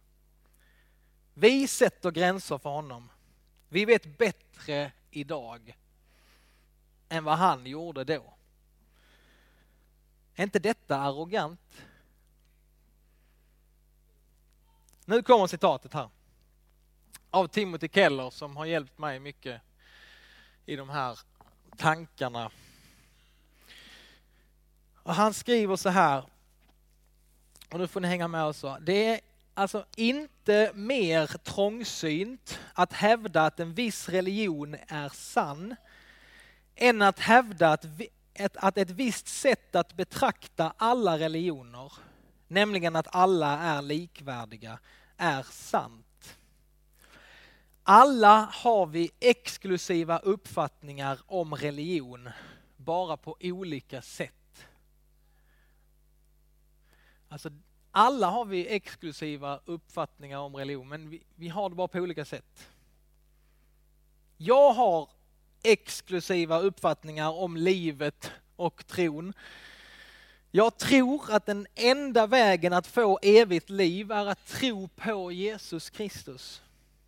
Vi 1.34 1.68
sätter 1.68 2.12
gränser 2.12 2.58
för 2.58 2.70
honom. 2.70 3.10
Vi 3.70 3.86
vet 3.86 4.18
bättre 4.18 4.92
idag 5.12 5.78
än 7.10 7.24
vad 7.24 7.38
han 7.38 7.66
gjorde 7.66 8.04
då. 8.04 8.34
Är 10.36 10.44
inte 10.44 10.60
detta 10.60 11.00
arrogant? 11.00 11.82
Nu 15.06 15.24
kommer 15.24 15.48
citatet 15.48 15.94
här. 15.94 16.10
Av 17.30 17.48
Timothy 17.48 17.90
Keller 17.90 18.30
som 18.30 18.58
har 18.58 18.66
hjälpt 18.66 18.98
mig 18.98 19.20
mycket 19.20 19.62
i 20.66 20.76
de 20.76 20.90
här 20.90 21.20
tankarna. 21.78 22.52
Och 24.96 25.16
han 25.16 25.34
skriver 25.34 25.76
så 25.76 25.90
här, 25.90 26.26
och 27.72 27.80
nu 27.80 27.88
får 27.88 28.00
ni 28.00 28.08
hänga 28.08 28.28
med 28.28 28.46
också. 28.46 28.78
Det 28.82 29.06
är 29.08 29.20
alltså 29.54 29.86
inte 29.96 30.72
mer 30.74 31.28
trångsynt 31.28 32.60
att 32.74 32.94
hävda 32.94 33.46
att 33.46 33.60
en 33.60 33.74
viss 33.74 34.10
religion 34.10 34.76
är 34.88 35.10
sann 35.10 35.76
än 36.76 37.02
att 37.02 37.20
hävda 37.20 37.72
att, 37.72 37.86
ett, 38.34 38.58
att 38.58 38.78
ett 38.78 38.90
visst 38.90 39.28
sätt 39.28 39.76
att 39.76 39.94
betrakta 39.94 40.74
alla 40.78 41.20
religioner, 41.20 41.94
nämligen 42.48 42.96
att 42.96 43.16
alla 43.16 43.60
är 43.60 43.82
likvärdiga, 43.82 44.80
är 45.18 45.44
sant. 45.44 46.38
Alla 47.84 48.50
har 48.52 48.86
vi 48.86 49.12
exklusiva 49.20 50.20
uppfattningar 50.20 51.20
om 51.26 51.56
religion, 51.56 52.30
bara 52.78 53.18
på 53.18 53.38
olika 53.42 54.02
sätt. 54.02 54.45
Alltså, 57.30 57.50
alla 57.92 58.28
har 58.28 58.46
vi 58.46 58.68
exklusiva 58.68 59.60
uppfattningar 59.66 60.40
om 60.40 60.56
religion, 60.56 60.90
men 60.90 61.10
vi, 61.10 61.24
vi 61.36 61.48
har 61.48 61.70
det 61.70 61.76
bara 61.76 61.88
på 61.88 62.00
olika 62.00 62.26
sätt. 62.26 62.70
Jag 64.38 64.74
har 64.74 65.10
exklusiva 65.64 66.60
uppfattningar 66.60 67.30
om 67.30 67.58
livet 67.58 68.32
och 68.56 68.88
tron. 68.88 69.34
Jag 70.52 70.78
tror 70.78 71.32
att 71.32 71.46
den 71.46 71.68
enda 71.76 72.28
vägen 72.28 72.74
att 72.74 72.88
få 72.88 73.20
evigt 73.22 73.70
liv 73.70 74.12
är 74.12 74.26
att 74.26 74.46
tro 74.46 74.88
på 74.88 75.32
Jesus 75.32 75.90
Kristus. 75.90 76.62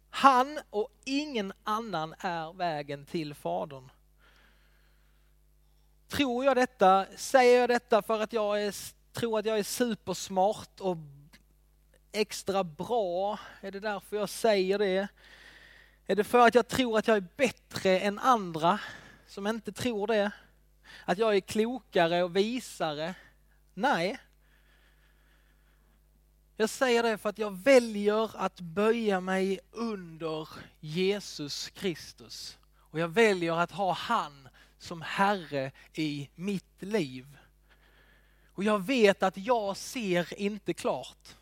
Han 0.10 0.60
och 0.70 0.90
ingen 1.06 1.54
annan 1.64 2.16
är 2.20 2.54
vägen 2.54 3.06
till 3.06 3.34
Fadern. 3.34 3.90
Tror 6.08 6.46
jag 6.46 6.56
detta, 6.56 7.06
säger 7.16 7.60
jag 7.60 7.70
detta 7.70 8.02
för 8.02 8.22
att 8.22 8.34
jag 8.34 8.64
är, 8.64 8.76
tror 9.18 9.40
att 9.40 9.46
jag 9.46 9.60
är 9.60 9.64
supersmart 9.64 10.80
och 10.80 10.98
extra 12.12 12.64
bra? 12.64 13.40
Är 13.62 13.72
det 13.72 13.80
därför 13.80 14.18
jag 14.18 14.30
säger 14.30 14.80
det? 14.80 15.08
Är 16.08 16.16
det 16.16 16.24
för 16.24 16.48
att 16.48 16.56
jag 16.56 16.68
tror 16.68 16.98
att 16.98 17.08
jag 17.08 17.18
är 17.18 17.28
bättre 17.38 18.00
än 18.00 18.20
andra 18.20 18.80
som 19.28 19.48
inte 19.48 19.72
tror 19.72 20.08
det? 20.08 20.32
Att 21.06 21.18
jag 21.18 21.36
är 21.36 21.40
klokare 21.40 22.24
och 22.24 22.36
visare? 22.36 23.16
Nej. 23.74 24.20
Jag 26.58 26.70
säger 26.70 27.04
det 27.04 27.18
för 27.18 27.30
att 27.30 27.38
jag 27.38 27.58
väljer 27.58 28.38
att 28.38 28.60
böja 28.60 29.20
mig 29.20 29.60
under 29.72 30.50
Jesus 30.80 31.70
Kristus. 31.70 32.58
Och 32.78 33.00
jag 33.00 33.08
väljer 33.08 33.54
att 33.54 33.72
ha 33.72 33.94
han 33.94 34.50
som 34.78 35.02
Herre 35.02 35.72
i 35.94 36.30
mitt 36.36 36.82
liv. 36.82 37.38
Och 38.58 38.64
jag 38.64 38.86
vet 38.86 39.24
att 39.24 39.38
jag 39.38 39.78
ser 39.78 40.40
inte 40.40 40.74
klart. 40.74 41.36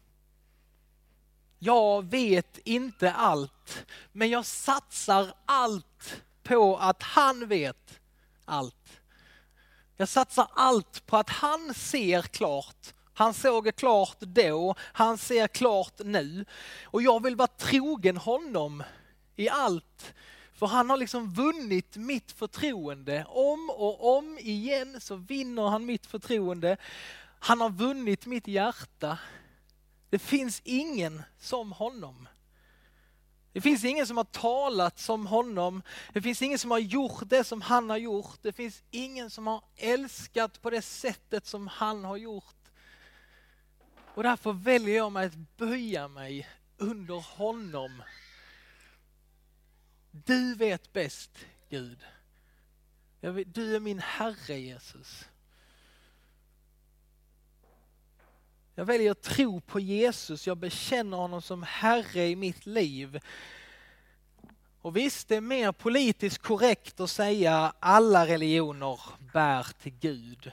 Jag 1.60 2.06
vet 2.06 2.58
inte 2.58 3.12
allt, 3.12 3.86
men 4.12 4.30
jag 4.30 4.46
satsar 4.46 5.34
allt 5.46 6.22
på 6.44 6.78
att 6.78 7.04
han 7.04 7.48
vet 7.48 8.00
allt. 8.46 9.02
Jag 9.98 10.10
satsar 10.10 10.48
allt 10.56 11.06
på 11.06 11.18
att 11.18 11.30
han 11.30 11.74
ser 11.74 12.22
klart. 12.22 12.94
Han 13.14 13.34
såg 13.34 13.76
klart 13.76 14.20
då, 14.20 14.76
han 14.80 15.18
ser 15.18 15.48
klart 15.48 16.00
nu. 16.04 16.46
Och 16.84 17.02
jag 17.02 17.24
vill 17.24 17.36
vara 17.36 17.48
trogen 17.48 18.18
honom 18.18 18.84
i 19.36 19.50
allt. 19.50 20.14
För 20.56 20.66
han 20.66 20.90
har 20.90 20.98
liksom 20.98 21.34
vunnit 21.34 21.98
mitt 21.98 22.32
förtroende. 22.32 23.26
Om 23.30 23.70
och 23.70 24.18
om 24.18 24.38
igen 24.38 25.02
så 25.02 25.16
vinner 25.16 25.70
han 25.70 25.86
mitt 25.86 26.06
förtroende. 26.06 26.78
Han 27.40 27.62
har 27.62 27.70
vunnit 27.70 28.26
mitt 28.26 28.48
hjärta. 28.48 29.20
Det 30.10 30.20
finns 30.20 30.62
ingen 30.66 31.24
som 31.40 31.72
honom. 31.72 32.28
Det 33.54 33.62
finns 33.62 33.84
ingen 33.84 34.08
som 34.08 34.18
har 34.18 34.24
talat 34.24 35.00
som 35.00 35.28
honom. 35.28 35.82
Det 36.14 36.22
finns 36.22 36.42
ingen 36.42 36.60
som 36.60 36.72
har 36.72 36.80
gjort 36.80 37.24
det 37.26 37.44
som 37.44 37.62
han 37.62 37.90
har 37.90 37.98
gjort. 37.98 38.40
Det 38.42 38.54
finns 38.54 38.84
ingen 38.92 39.30
som 39.30 39.48
har 39.48 39.64
älskat 39.76 40.62
på 40.62 40.70
det 40.70 40.82
sättet 40.82 41.46
som 41.46 41.68
han 41.68 42.04
har 42.04 42.18
gjort. 42.18 42.56
Och 44.14 44.24
därför 44.24 44.54
väljer 44.54 44.96
jag 44.96 45.12
mig 45.12 45.26
att 45.26 45.58
böja 45.58 46.08
mig 46.08 46.48
under 46.78 47.16
honom. 47.38 48.04
Du 50.24 50.56
vet 50.56 50.94
bäst 50.94 51.46
Gud. 51.70 52.00
Du 53.46 53.76
är 53.76 53.80
min 53.80 54.00
Herre 54.00 54.60
Jesus. 54.60 55.26
Jag 58.76 58.86
väljer 58.86 59.12
att 59.12 59.22
tro 59.22 59.62
på 59.62 59.80
Jesus, 59.80 60.48
jag 60.48 60.58
bekänner 60.58 61.18
honom 61.18 61.42
som 61.42 61.64
Herre 61.64 62.28
i 62.28 62.36
mitt 62.36 62.66
liv. 62.66 63.20
Och 64.82 64.98
visst, 64.98 65.28
det 65.28 65.36
är 65.36 65.42
mer 65.42 65.72
politiskt 65.72 66.38
korrekt 66.38 67.00
att 67.00 67.10
säga 67.10 67.74
alla 67.80 68.28
religioner 68.28 69.00
bär 69.34 69.68
till 69.82 69.94
Gud. 70.00 70.52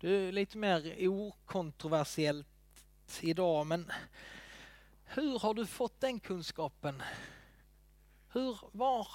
Det 0.00 0.08
är 0.08 0.32
lite 0.32 0.58
mer 0.58 1.08
okontroversiellt 1.08 2.46
idag, 3.20 3.66
men 3.66 3.92
hur 5.04 5.38
har 5.38 5.54
du 5.54 5.66
fått 5.66 6.00
den 6.00 6.20
kunskapen? 6.20 7.02
Hur, 8.32 8.58
var? 8.72 9.08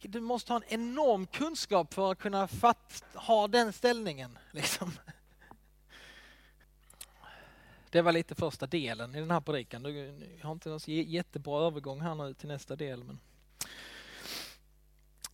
Du 0.00 0.20
måste 0.20 0.52
ha 0.52 0.60
en 0.60 0.80
enorm 0.80 1.26
kunskap 1.26 1.94
för 1.94 2.12
att 2.12 2.18
kunna 2.18 2.48
fatt, 2.48 3.04
ha 3.14 3.48
den 3.48 3.72
ställningen. 3.72 4.38
Liksom. 4.50 4.92
Det 7.90 8.02
var 8.02 8.12
lite 8.12 8.34
första 8.34 8.66
delen 8.66 9.14
i 9.14 9.20
den 9.20 9.30
här 9.30 9.40
predikan. 9.40 9.84
Jag 10.38 10.46
har 10.46 10.52
inte 10.52 10.68
någon 10.68 10.80
jättebra 10.86 11.66
övergång 11.66 12.00
här 12.00 12.14
nu 12.14 12.34
till 12.34 12.48
nästa 12.48 12.76
del. 12.76 13.04
Men... 13.04 13.18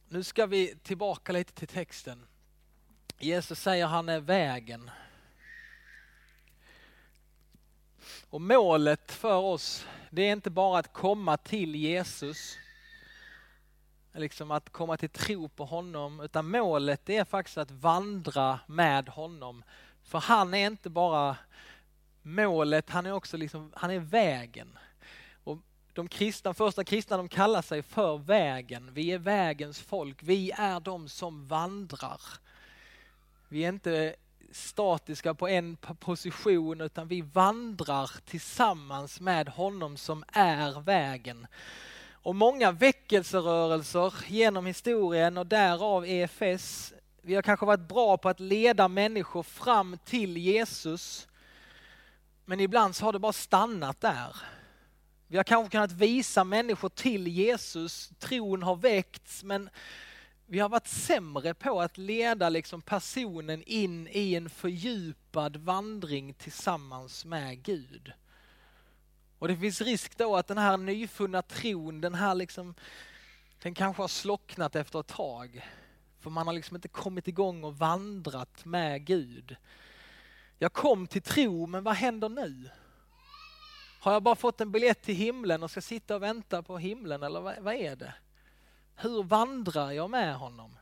Nu 0.09 0.23
ska 0.23 0.47
vi 0.47 0.77
tillbaka 0.83 1.33
lite 1.33 1.53
till 1.53 1.69
texten. 1.69 2.27
Jesus 3.19 3.61
säger 3.61 3.87
han 3.87 4.09
är 4.09 4.21
vägen. 4.21 4.91
Och 8.31 8.41
målet 8.41 9.13
för 9.13 9.37
oss, 9.37 9.87
det 10.11 10.23
är 10.23 10.33
inte 10.33 10.51
bara 10.51 10.79
att 10.79 10.93
komma 10.93 11.37
till 11.37 11.75
Jesus, 11.75 12.57
liksom 14.13 14.51
att 14.51 14.71
komma 14.71 14.97
till 14.97 15.11
tro 15.11 15.49
på 15.49 15.65
honom, 15.65 16.21
utan 16.21 16.51
målet 16.51 17.09
är 17.09 17.25
faktiskt 17.25 17.59
att 17.59 17.71
vandra 17.71 18.61
med 18.67 19.09
honom. 19.09 19.65
För 20.03 20.19
han 20.19 20.55
är 20.55 20.67
inte 20.67 20.91
bara 20.91 21.37
målet, 22.23 22.91
han 22.91 23.07
är 23.07 23.13
också 23.13 23.37
liksom, 23.37 23.73
han 23.75 23.91
är 23.91 23.99
vägen. 23.99 24.79
Och 25.45 25.59
de 25.93 26.09
kristna, 26.09 26.55
första 26.55 26.85
kristna 26.85 27.17
de 27.17 27.29
kallar 27.29 27.63
sig 27.63 27.83
för 27.83 28.19
vägen. 28.19 28.95
Vi 28.95 29.13
är 29.13 29.19
vägens 29.19 29.81
folk, 29.81 30.23
vi 30.23 30.51
är 30.51 30.81
de 30.81 31.09
som 31.09 31.47
vandrar. 31.47 32.21
Vi 33.49 33.65
är 33.65 33.69
inte 33.69 34.17
statiska 34.51 35.35
på 35.35 35.49
en 35.49 35.77
position 35.77 36.81
utan 36.81 37.09
vi 37.09 37.23
vandrar 37.23 38.11
tillsammans 38.25 39.21
med 39.21 39.49
honom 39.49 39.97
som 39.97 40.25
är 40.33 40.81
vägen. 40.81 41.47
Och 42.11 42.35
många 42.35 42.73
väckelserörelser 42.73 44.15
genom 44.27 44.67
historien 44.67 45.39
och 45.39 45.47
därav 45.47 46.07
EFS, 46.07 46.93
vi 47.23 47.35
har 47.35 47.43
kanske 47.43 47.67
varit 47.67 47.89
bra 47.89 48.17
på 48.17 48.29
att 48.29 48.41
leda 48.41 48.89
människor 48.89 49.43
fram 49.43 49.99
till 50.05 50.37
Jesus. 50.37 51.29
Men 52.45 52.61
ibland 52.61 52.97
så 52.97 53.05
har 53.05 53.13
det 53.13 53.19
bara 53.19 53.33
stannat 53.33 54.01
där. 54.01 54.37
Vi 55.27 55.37
har 55.37 55.45
kanske 55.45 55.71
kunnat 55.71 55.93
visa 55.93 56.45
människor 56.45 56.89
till 56.89 57.29
Jesus, 57.29 58.11
tron 58.19 58.63
har 58.63 58.77
väckts 58.77 59.45
men 59.45 59.71
vi 60.51 60.59
har 60.59 60.69
varit 60.69 60.87
sämre 60.87 61.55
på 61.55 61.81
att 61.81 61.99
leda 61.99 62.49
liksom 62.49 62.83
personen 62.83 63.63
in 63.63 64.09
i 64.11 64.35
en 64.35 64.51
fördjupad 64.51 65.57
vandring 65.57 66.35
tillsammans 66.35 67.25
med 67.25 67.63
Gud. 67.63 68.13
Och 69.39 69.49
det 69.49 69.57
finns 69.57 69.81
risk 69.81 70.19
då 70.19 70.37
att 70.37 70.47
den 70.47 70.59
här 70.59 70.77
nyfunna 70.77 71.43
tron, 71.43 72.01
den 72.01 72.15
här 72.15 72.35
liksom, 72.35 72.75
den 73.63 73.75
kanske 73.75 74.03
har 74.03 74.09
slocknat 74.09 74.77
efter 74.77 75.01
ett 75.01 75.07
tag. 75.07 75.67
För 76.21 76.31
man 76.31 76.47
har 76.47 76.55
liksom 76.55 76.77
inte 76.77 76.89
kommit 76.89 77.29
igång 77.29 77.65
och 77.65 77.79
vandrat 77.79 78.65
med 78.65 79.05
Gud. 79.05 79.57
Jag 80.59 80.73
kom 80.73 81.07
till 81.07 81.23
tro, 81.23 81.67
men 81.67 81.85
vad 81.85 81.95
händer 81.95 82.29
nu? 82.29 82.71
Har 84.01 84.13
jag 84.13 84.23
bara 84.23 84.37
fått 84.37 84.61
en 84.61 84.73
biljett 84.73 85.03
till 85.03 85.15
himlen 85.15 85.63
och 85.63 85.71
ska 85.71 85.81
sitta 85.81 86.17
och 86.17 86.23
vänta 86.23 86.63
på 86.63 86.79
himlen 86.79 87.23
eller 87.23 87.41
vad, 87.41 87.59
vad 87.59 87.75
är 87.75 87.97
det? 87.97 88.15
Hur 89.01 89.23
vandrar 89.23 89.91
jag 89.91 90.11
med 90.11 90.37
honom? 90.37 90.77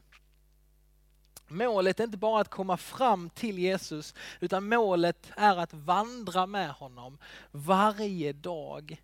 Målet 1.48 2.00
är 2.00 2.04
inte 2.04 2.16
bara 2.16 2.40
att 2.40 2.50
komma 2.50 2.76
fram 2.76 3.30
till 3.30 3.58
Jesus, 3.58 4.14
utan 4.40 4.68
målet 4.68 5.30
är 5.36 5.56
att 5.56 5.74
vandra 5.74 6.46
med 6.46 6.70
honom 6.70 7.18
varje 7.50 8.32
dag. 8.32 9.02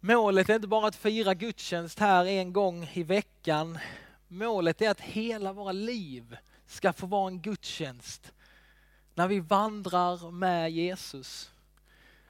Målet 0.00 0.48
är 0.48 0.54
inte 0.54 0.68
bara 0.68 0.86
att 0.86 0.96
fira 0.96 1.34
gudstjänst 1.34 1.98
här 1.98 2.24
en 2.26 2.52
gång 2.52 2.90
i 2.92 3.02
veckan. 3.02 3.78
Målet 4.28 4.82
är 4.82 4.90
att 4.90 5.00
hela 5.00 5.52
våra 5.52 5.72
liv 5.72 6.36
ska 6.66 6.92
få 6.92 7.06
vara 7.06 7.28
en 7.28 7.40
gudstjänst 7.40 8.32
när 9.14 9.28
vi 9.28 9.40
vandrar 9.40 10.30
med 10.30 10.70
Jesus. 10.70 11.50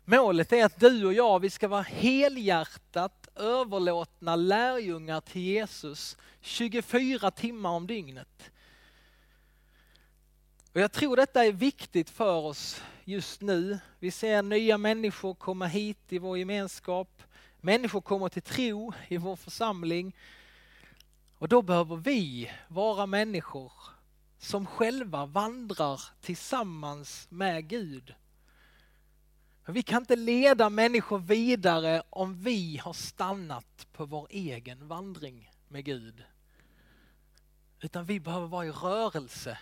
Målet 0.04 0.52
är 0.52 0.64
att 0.64 0.80
du 0.80 1.06
och 1.06 1.14
jag, 1.14 1.40
vi 1.40 1.50
ska 1.50 1.68
vara 1.68 1.82
helhjärtat 1.82 3.23
överlåtna 3.36 4.36
lärjungar 4.36 5.20
till 5.20 5.42
Jesus 5.42 6.16
24 6.40 7.30
timmar 7.30 7.70
om 7.70 7.86
dygnet. 7.86 8.50
Och 10.72 10.80
jag 10.80 10.92
tror 10.92 11.16
detta 11.16 11.44
är 11.44 11.52
viktigt 11.52 12.10
för 12.10 12.36
oss 12.36 12.82
just 13.04 13.40
nu. 13.40 13.78
Vi 13.98 14.10
ser 14.10 14.42
nya 14.42 14.78
människor 14.78 15.34
komma 15.34 15.66
hit 15.66 15.98
i 16.08 16.18
vår 16.18 16.38
gemenskap. 16.38 17.22
Människor 17.60 18.00
kommer 18.00 18.28
till 18.28 18.42
tro 18.42 18.92
i 19.08 19.16
vår 19.16 19.36
församling. 19.36 20.16
Och 21.38 21.48
då 21.48 21.62
behöver 21.62 21.96
vi 21.96 22.50
vara 22.68 23.06
människor 23.06 23.72
som 24.38 24.66
själva 24.66 25.26
vandrar 25.26 26.00
tillsammans 26.20 27.26
med 27.30 27.68
Gud 27.68 28.14
vi 29.72 29.82
kan 29.82 30.02
inte 30.02 30.16
leda 30.16 30.70
människor 30.70 31.18
vidare 31.18 32.02
om 32.10 32.42
vi 32.42 32.76
har 32.76 32.92
stannat 32.92 33.86
på 33.92 34.04
vår 34.04 34.26
egen 34.30 34.88
vandring 34.88 35.50
med 35.68 35.84
Gud. 35.84 36.24
Utan 37.80 38.04
vi 38.04 38.20
behöver 38.20 38.46
vara 38.46 38.66
i 38.66 38.70
rörelse. 38.70 39.58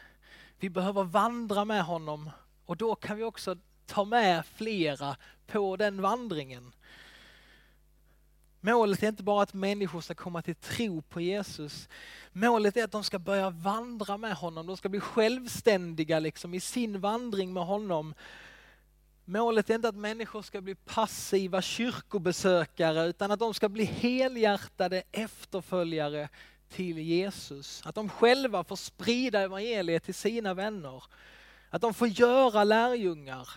Vi 0.58 0.70
behöver 0.70 1.04
vandra 1.04 1.64
med 1.64 1.84
honom 1.84 2.30
och 2.66 2.76
då 2.76 2.94
kan 2.94 3.16
vi 3.16 3.22
också 3.22 3.56
ta 3.86 4.04
med 4.04 4.46
flera 4.46 5.16
på 5.46 5.76
den 5.76 6.02
vandringen. 6.02 6.72
Målet 8.60 9.02
är 9.02 9.08
inte 9.08 9.22
bara 9.22 9.42
att 9.42 9.54
människor 9.54 10.00
ska 10.00 10.14
komma 10.14 10.42
till 10.42 10.54
tro 10.54 11.02
på 11.02 11.20
Jesus. 11.20 11.88
Målet 12.32 12.76
är 12.76 12.84
att 12.84 12.92
de 12.92 13.04
ska 13.04 13.18
börja 13.18 13.50
vandra 13.50 14.16
med 14.16 14.34
honom. 14.34 14.66
De 14.66 14.76
ska 14.76 14.88
bli 14.88 15.00
självständiga 15.00 16.18
liksom, 16.18 16.54
i 16.54 16.60
sin 16.60 17.00
vandring 17.00 17.52
med 17.52 17.66
honom 17.66 18.14
Målet 19.24 19.70
är 19.70 19.74
inte 19.74 19.88
att 19.88 19.96
människor 19.96 20.42
ska 20.42 20.60
bli 20.60 20.74
passiva 20.74 21.62
kyrkobesökare 21.62 23.06
utan 23.06 23.30
att 23.30 23.38
de 23.38 23.54
ska 23.54 23.68
bli 23.68 23.84
helhjärtade 23.84 25.02
efterföljare 25.12 26.28
till 26.68 26.98
Jesus. 26.98 27.82
Att 27.84 27.94
de 27.94 28.08
själva 28.08 28.64
får 28.64 28.76
sprida 28.76 29.40
evangeliet 29.40 30.04
till 30.04 30.14
sina 30.14 30.54
vänner. 30.54 31.04
Att 31.70 31.82
de 31.82 31.94
får 31.94 32.08
göra 32.08 32.64
lärjungar. 32.64 33.48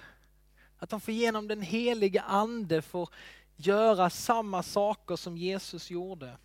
Att 0.79 0.89
de 0.89 1.01
får 1.01 1.13
genom 1.13 1.47
den 1.47 1.61
heliga 1.61 2.21
ande 2.21 2.81
får 2.81 3.09
göra 3.55 4.09
samma 4.09 4.63
saker 4.63 5.15
som 5.15 5.37
Jesus 5.37 5.91
gjorde. 5.91 6.37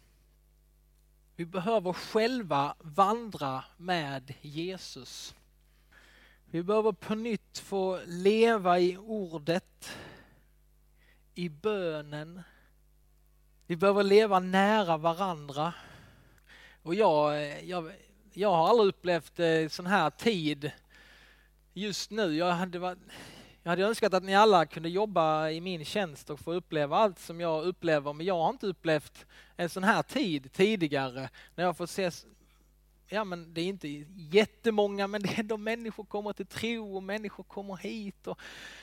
Vi 1.37 1.47
behöver 1.47 1.93
själva 1.93 2.75
vandra 2.79 3.65
med 3.77 4.35
Jesus. 4.41 5.35
Vi 6.53 6.63
behöver 6.63 6.93
på 6.93 7.15
nytt 7.15 7.59
få 7.59 8.01
leva 8.07 8.79
i 8.79 8.97
ordet, 8.97 9.97
i 11.35 11.49
bönen. 11.49 12.43
Vi 13.67 13.77
behöver 13.77 14.03
leva 14.03 14.41
nära 14.41 14.97
varandra. 14.97 15.75
Och 16.83 16.95
jag, 16.95 17.65
jag, 17.65 17.93
jag 18.33 18.51
har 18.53 18.69
aldrig 18.69 18.89
upplevt 18.89 19.41
eh, 19.41 19.69
sån 19.69 19.87
här 19.87 20.11
tid 20.11 20.71
just 21.73 22.11
nu. 22.11 22.37
Jag 22.37 22.53
hade, 22.53 22.79
varit, 22.79 22.99
jag 23.63 23.71
hade 23.71 23.85
önskat 23.85 24.15
att 24.15 24.25
ni 24.25 24.35
alla 24.35 24.67
kunde 24.67 24.89
jobba 24.89 25.51
i 25.51 25.61
min 25.61 25.85
tjänst 25.85 26.31
och 26.31 26.41
få 26.41 26.53
uppleva 26.53 26.97
allt 26.97 27.19
som 27.19 27.41
jag 27.41 27.65
upplever, 27.65 28.13
men 28.13 28.27
jag 28.27 28.39
har 28.39 28.51
inte 28.51 28.67
upplevt 28.67 29.27
en 29.57 29.69
sån 29.69 29.85
här 29.85 30.03
tid 30.03 30.53
tidigare 30.53 31.31
när 31.55 31.65
jag 31.65 31.77
får 31.77 31.87
se 31.87 32.11
ja 33.13 33.25
men 33.25 33.55
det 33.55 33.61
är 33.61 33.67
inte 33.67 33.89
jättemånga 34.17 35.07
men 35.07 35.23
det 35.23 35.29
är 35.29 35.41
ändå 35.41 35.57
människor 35.57 36.05
kommer 36.05 36.33
till 36.33 36.47
tro 36.47 36.97
och 36.97 37.03
människor 37.03 37.45
kommer 37.45 37.77
hit. 37.77 38.27
Och 38.27 38.39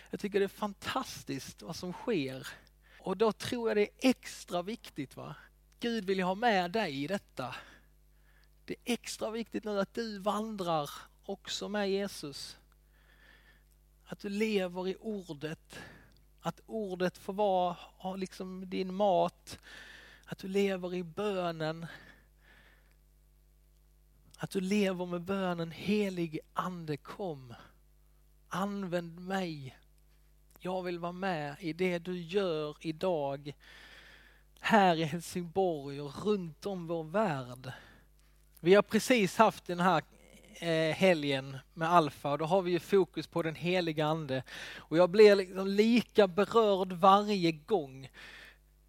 jag 0.09 0.19
tycker 0.19 0.39
det 0.39 0.45
är 0.45 0.47
fantastiskt 0.47 1.61
vad 1.61 1.75
som 1.75 1.93
sker. 1.93 2.47
Och 2.99 3.17
då 3.17 3.31
tror 3.31 3.69
jag 3.69 3.77
det 3.77 3.81
är 3.81 4.09
extra 4.09 4.61
viktigt. 4.61 5.15
va? 5.15 5.35
Gud 5.79 6.05
vill 6.05 6.17
ju 6.17 6.23
ha 6.23 6.35
med 6.35 6.71
dig 6.71 7.03
i 7.03 7.07
detta. 7.07 7.55
Det 8.65 8.73
är 8.73 8.93
extra 8.93 9.31
viktigt 9.31 9.63
nu 9.63 9.79
att 9.79 9.93
du 9.93 10.19
vandrar 10.19 10.89
också 11.25 11.69
med 11.69 11.91
Jesus. 11.91 12.57
Att 14.05 14.19
du 14.19 14.29
lever 14.29 14.87
i 14.87 14.95
ordet. 14.99 15.79
Att 16.41 16.61
ordet 16.65 17.17
får 17.17 17.33
vara 17.33 18.15
liksom 18.15 18.69
din 18.69 18.93
mat. 18.93 19.59
Att 20.25 20.37
du 20.37 20.47
lever 20.47 20.93
i 20.93 21.03
bönen 21.03 21.85
att 24.39 24.51
du 24.51 24.61
lever 24.61 25.05
med 25.05 25.21
bönen 25.21 25.71
helig 25.71 26.39
ande 26.53 26.97
kom. 26.97 27.53
Använd 28.49 29.19
mig. 29.19 29.77
Jag 30.59 30.83
vill 30.83 30.99
vara 30.99 31.11
med 31.11 31.55
i 31.59 31.73
det 31.73 31.99
du 31.99 32.21
gör 32.21 32.75
idag 32.79 33.53
här 34.59 34.95
i 34.95 35.03
Helsingborg 35.03 36.01
och 36.01 36.25
runt 36.25 36.65
om 36.65 36.87
vår 36.87 37.03
värld. 37.03 37.71
Vi 38.59 38.73
har 38.73 38.81
precis 38.81 39.37
haft 39.37 39.65
den 39.65 39.79
här 39.79 40.03
eh, 40.53 40.95
helgen 40.95 41.57
med 41.73 41.91
Alfa 41.91 42.31
och 42.31 42.37
då 42.37 42.45
har 42.45 42.61
vi 42.61 42.71
ju 42.71 42.79
fokus 42.79 43.27
på 43.27 43.41
den 43.41 43.55
heliga 43.55 44.05
ande. 44.05 44.43
Och 44.77 44.97
jag 44.97 45.09
blir 45.09 45.35
liksom 45.35 45.67
lika 45.67 46.27
berörd 46.27 46.93
varje 46.93 47.51
gång. 47.51 48.09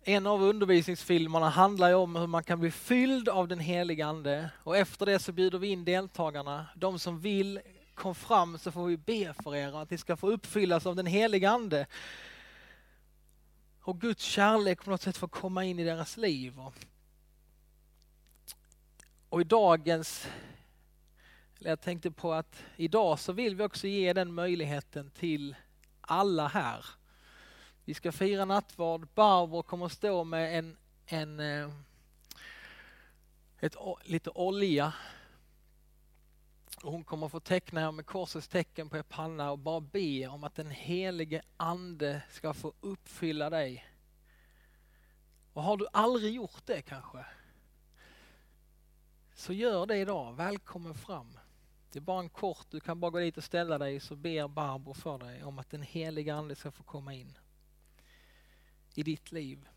En 0.04 0.26
av 0.26 0.42
undervisningsfilmerna 0.42 1.48
handlar 1.48 1.88
ju 1.88 1.94
om 1.94 2.16
hur 2.16 2.26
man 2.26 2.44
kan 2.44 2.60
bli 2.60 2.70
fylld 2.70 3.28
av 3.28 3.48
den 3.48 3.60
heliga 3.60 4.06
ande 4.06 4.50
och 4.62 4.76
efter 4.76 5.06
det 5.06 5.18
så 5.18 5.32
bjuder 5.32 5.58
vi 5.58 5.68
in 5.68 5.84
deltagarna. 5.84 6.66
De 6.74 6.98
som 6.98 7.20
vill 7.20 7.60
kom 7.94 8.14
fram 8.14 8.58
så 8.58 8.72
får 8.72 8.86
vi 8.86 8.96
be 8.96 9.34
för 9.42 9.56
er 9.56 9.82
att 9.82 9.90
ni 9.90 9.98
ska 9.98 10.16
få 10.16 10.30
uppfyllas 10.30 10.86
av 10.86 10.96
den 10.96 11.06
heliga 11.06 11.50
ande. 11.50 11.86
Och 13.80 14.00
Guds 14.00 14.24
kärlek 14.24 14.84
på 14.84 14.90
något 14.90 15.02
sätt 15.02 15.16
får 15.16 15.28
komma 15.28 15.64
in 15.64 15.78
i 15.78 15.84
deras 15.84 16.16
liv. 16.16 16.54
Och 19.28 19.40
i 19.40 19.44
dagens, 19.44 20.26
eller 21.58 21.70
jag 21.70 21.80
tänkte 21.80 22.10
på 22.10 22.32
att 22.32 22.62
idag 22.76 23.18
så 23.18 23.32
vill 23.32 23.54
vi 23.54 23.62
också 23.62 23.86
ge 23.86 24.12
den 24.12 24.34
möjligheten 24.34 25.10
till 25.10 25.56
alla 26.00 26.48
här. 26.48 26.84
Vi 27.88 27.94
ska 27.94 28.12
fira 28.12 28.44
nattvard. 28.44 29.08
Barbro 29.14 29.62
kommer 29.62 29.86
att 29.86 29.92
stå 29.92 30.24
med 30.24 30.58
en, 30.58 30.76
en 31.06 31.40
eh, 31.40 31.70
ett, 33.60 33.76
lite 34.04 34.30
olja. 34.30 34.94
Och 36.82 36.92
hon 36.92 37.04
kommer 37.04 37.26
att 37.26 37.32
få 37.32 37.40
teckna 37.40 37.80
er 37.80 37.92
med 37.92 38.06
korsets 38.06 38.48
tecken 38.48 38.88
på 38.88 38.96
er 38.96 39.02
panna 39.02 39.50
och 39.50 39.58
bara 39.58 39.80
be 39.80 40.26
om 40.26 40.44
att 40.44 40.54
den 40.54 40.70
helige 40.70 41.42
ande 41.56 42.22
ska 42.30 42.54
få 42.54 42.72
uppfylla 42.80 43.50
dig. 43.50 43.84
Och 45.52 45.62
har 45.62 45.76
du 45.76 45.86
aldrig 45.92 46.34
gjort 46.34 46.66
det 46.66 46.82
kanske? 46.82 47.24
Så 49.34 49.52
gör 49.52 49.86
det 49.86 49.96
idag. 49.96 50.36
Välkommen 50.36 50.94
fram. 50.94 51.38
Det 51.92 51.98
är 51.98 52.00
bara 52.00 52.20
en 52.20 52.28
kort, 52.28 52.66
du 52.70 52.80
kan 52.80 53.00
bara 53.00 53.10
gå 53.10 53.18
dit 53.18 53.36
och 53.36 53.44
ställa 53.44 53.78
dig 53.78 54.00
så 54.00 54.16
ber 54.16 54.48
Barbro 54.48 54.94
för 54.94 55.18
dig 55.18 55.44
om 55.44 55.58
att 55.58 55.70
den 55.70 55.82
heliga 55.82 56.34
ande 56.34 56.54
ska 56.54 56.70
få 56.70 56.82
komma 56.82 57.14
in 57.14 57.38
i 58.98 59.02
ditt 59.02 59.32
liv. 59.32 59.68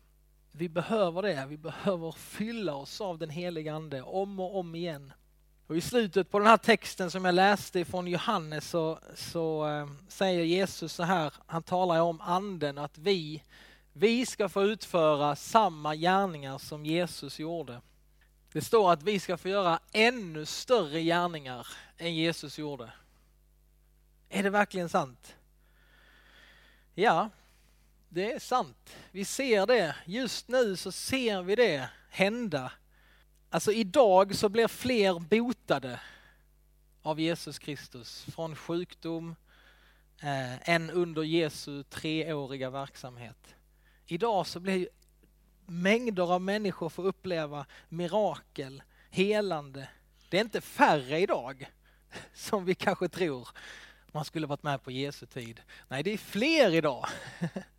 Vi 0.52 0.68
behöver 0.68 1.22
det, 1.22 1.46
vi 1.48 1.56
behöver 1.56 2.12
fylla 2.12 2.74
oss 2.74 3.00
av 3.00 3.18
den 3.18 3.30
heliga 3.30 3.74
ande 3.74 4.02
om 4.02 4.40
och 4.40 4.58
om 4.58 4.74
igen. 4.74 5.12
Och 5.66 5.76
I 5.76 5.80
slutet 5.80 6.30
på 6.30 6.38
den 6.38 6.48
här 6.48 6.56
texten 6.56 7.10
som 7.10 7.24
jag 7.24 7.34
läste 7.34 7.84
från 7.84 8.06
Johannes 8.06 8.70
så, 8.70 8.98
så 9.14 9.68
äh, 9.68 9.88
säger 10.08 10.44
Jesus 10.44 10.92
så 10.92 11.02
här, 11.02 11.32
han 11.46 11.62
talar 11.62 12.00
om 12.00 12.20
anden, 12.20 12.78
att 12.78 12.98
vi, 12.98 13.42
vi 13.92 14.26
ska 14.26 14.48
få 14.48 14.62
utföra 14.62 15.36
samma 15.36 15.96
gärningar 15.96 16.58
som 16.58 16.86
Jesus 16.86 17.38
gjorde. 17.38 17.80
Det 18.52 18.62
står 18.62 18.92
att 18.92 19.02
vi 19.02 19.20
ska 19.20 19.36
få 19.36 19.48
göra 19.48 19.80
ännu 19.92 20.46
större 20.46 21.02
gärningar 21.02 21.66
än 21.98 22.14
Jesus 22.14 22.58
gjorde. 22.58 22.92
Är 24.28 24.42
det 24.42 24.50
verkligen 24.50 24.88
sant? 24.88 25.34
Ja, 26.94 27.30
det 28.14 28.32
är 28.32 28.38
sant. 28.38 28.96
Vi 29.10 29.24
ser 29.24 29.66
det. 29.66 29.96
Just 30.04 30.48
nu 30.48 30.76
så 30.76 30.92
ser 30.92 31.42
vi 31.42 31.54
det 31.54 31.88
hända. 32.10 32.72
Alltså 33.50 33.72
idag 33.72 34.34
så 34.34 34.48
blir 34.48 34.68
fler 34.68 35.18
botade 35.18 36.00
av 37.02 37.20
Jesus 37.20 37.58
Kristus 37.58 38.24
från 38.24 38.56
sjukdom 38.56 39.34
eh, 40.22 40.70
än 40.70 40.90
under 40.90 41.22
Jesu 41.22 41.82
treåriga 41.82 42.70
verksamhet. 42.70 43.54
Idag 44.06 44.46
så 44.46 44.60
blir 44.60 44.88
mängder 45.66 46.32
av 46.34 46.40
människor 46.40 46.88
får 46.88 47.06
uppleva 47.06 47.66
mirakel, 47.88 48.82
helande. 49.10 49.88
Det 50.28 50.36
är 50.36 50.40
inte 50.40 50.60
färre 50.60 51.20
idag 51.20 51.70
som 52.34 52.64
vi 52.64 52.74
kanske 52.74 53.08
tror 53.08 53.48
man 54.06 54.24
skulle 54.24 54.46
varit 54.46 54.62
med 54.62 54.82
på 54.82 54.90
Jesu 54.90 55.26
tid. 55.26 55.60
Nej, 55.88 56.02
det 56.02 56.10
är 56.10 56.18
fler 56.18 56.74
idag. 56.74 57.06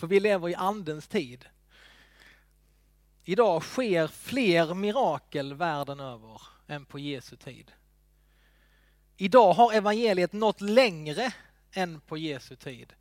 För 0.00 0.06
vi 0.06 0.20
lever 0.20 0.48
i 0.48 0.54
andens 0.54 1.08
tid. 1.08 1.44
Idag 3.24 3.62
sker 3.62 4.06
fler 4.06 4.74
mirakel 4.74 5.54
världen 5.54 6.00
över 6.00 6.42
än 6.66 6.84
på 6.84 6.98
Jesu 6.98 7.36
tid. 7.36 7.72
Idag 9.16 9.52
har 9.52 9.72
evangeliet 9.72 10.32
nått 10.32 10.60
längre 10.60 11.32
än 11.72 12.00
på 12.00 12.16
Jesu 12.16 12.56
tid. 12.56 12.92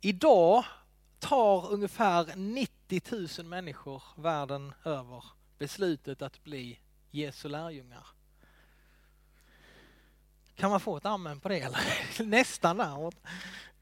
Idag 0.00 0.64
tar 1.18 1.72
ungefär 1.72 2.36
90 2.36 3.38
000 3.38 3.46
människor 3.46 4.02
världen 4.16 4.74
över 4.84 5.24
beslutet 5.58 6.22
att 6.22 6.44
bli 6.44 6.78
Jesu 7.10 7.48
lärjungar. 7.48 8.06
Kan 10.56 10.70
man 10.70 10.80
få 10.80 10.96
ett 10.96 11.06
amen 11.06 11.40
på 11.40 11.48
det 11.48 11.60
eller? 11.60 11.80
Nästan 12.24 12.76
där. 12.76 13.12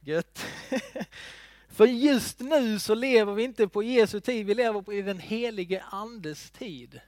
Gött. 0.01 0.47
För 1.73 1.87
just 1.87 2.41
nu 2.41 2.79
så 2.79 2.95
lever 2.95 3.35
vi 3.35 3.43
inte 3.43 3.69
på 3.69 3.83
Jesu 3.83 4.21
tid, 4.21 4.47
vi 4.47 4.55
lever 4.55 4.93
i 4.93 5.03
den 5.03 5.19
helige 5.19 5.83
andes 5.83 6.51
tid. 6.51 7.01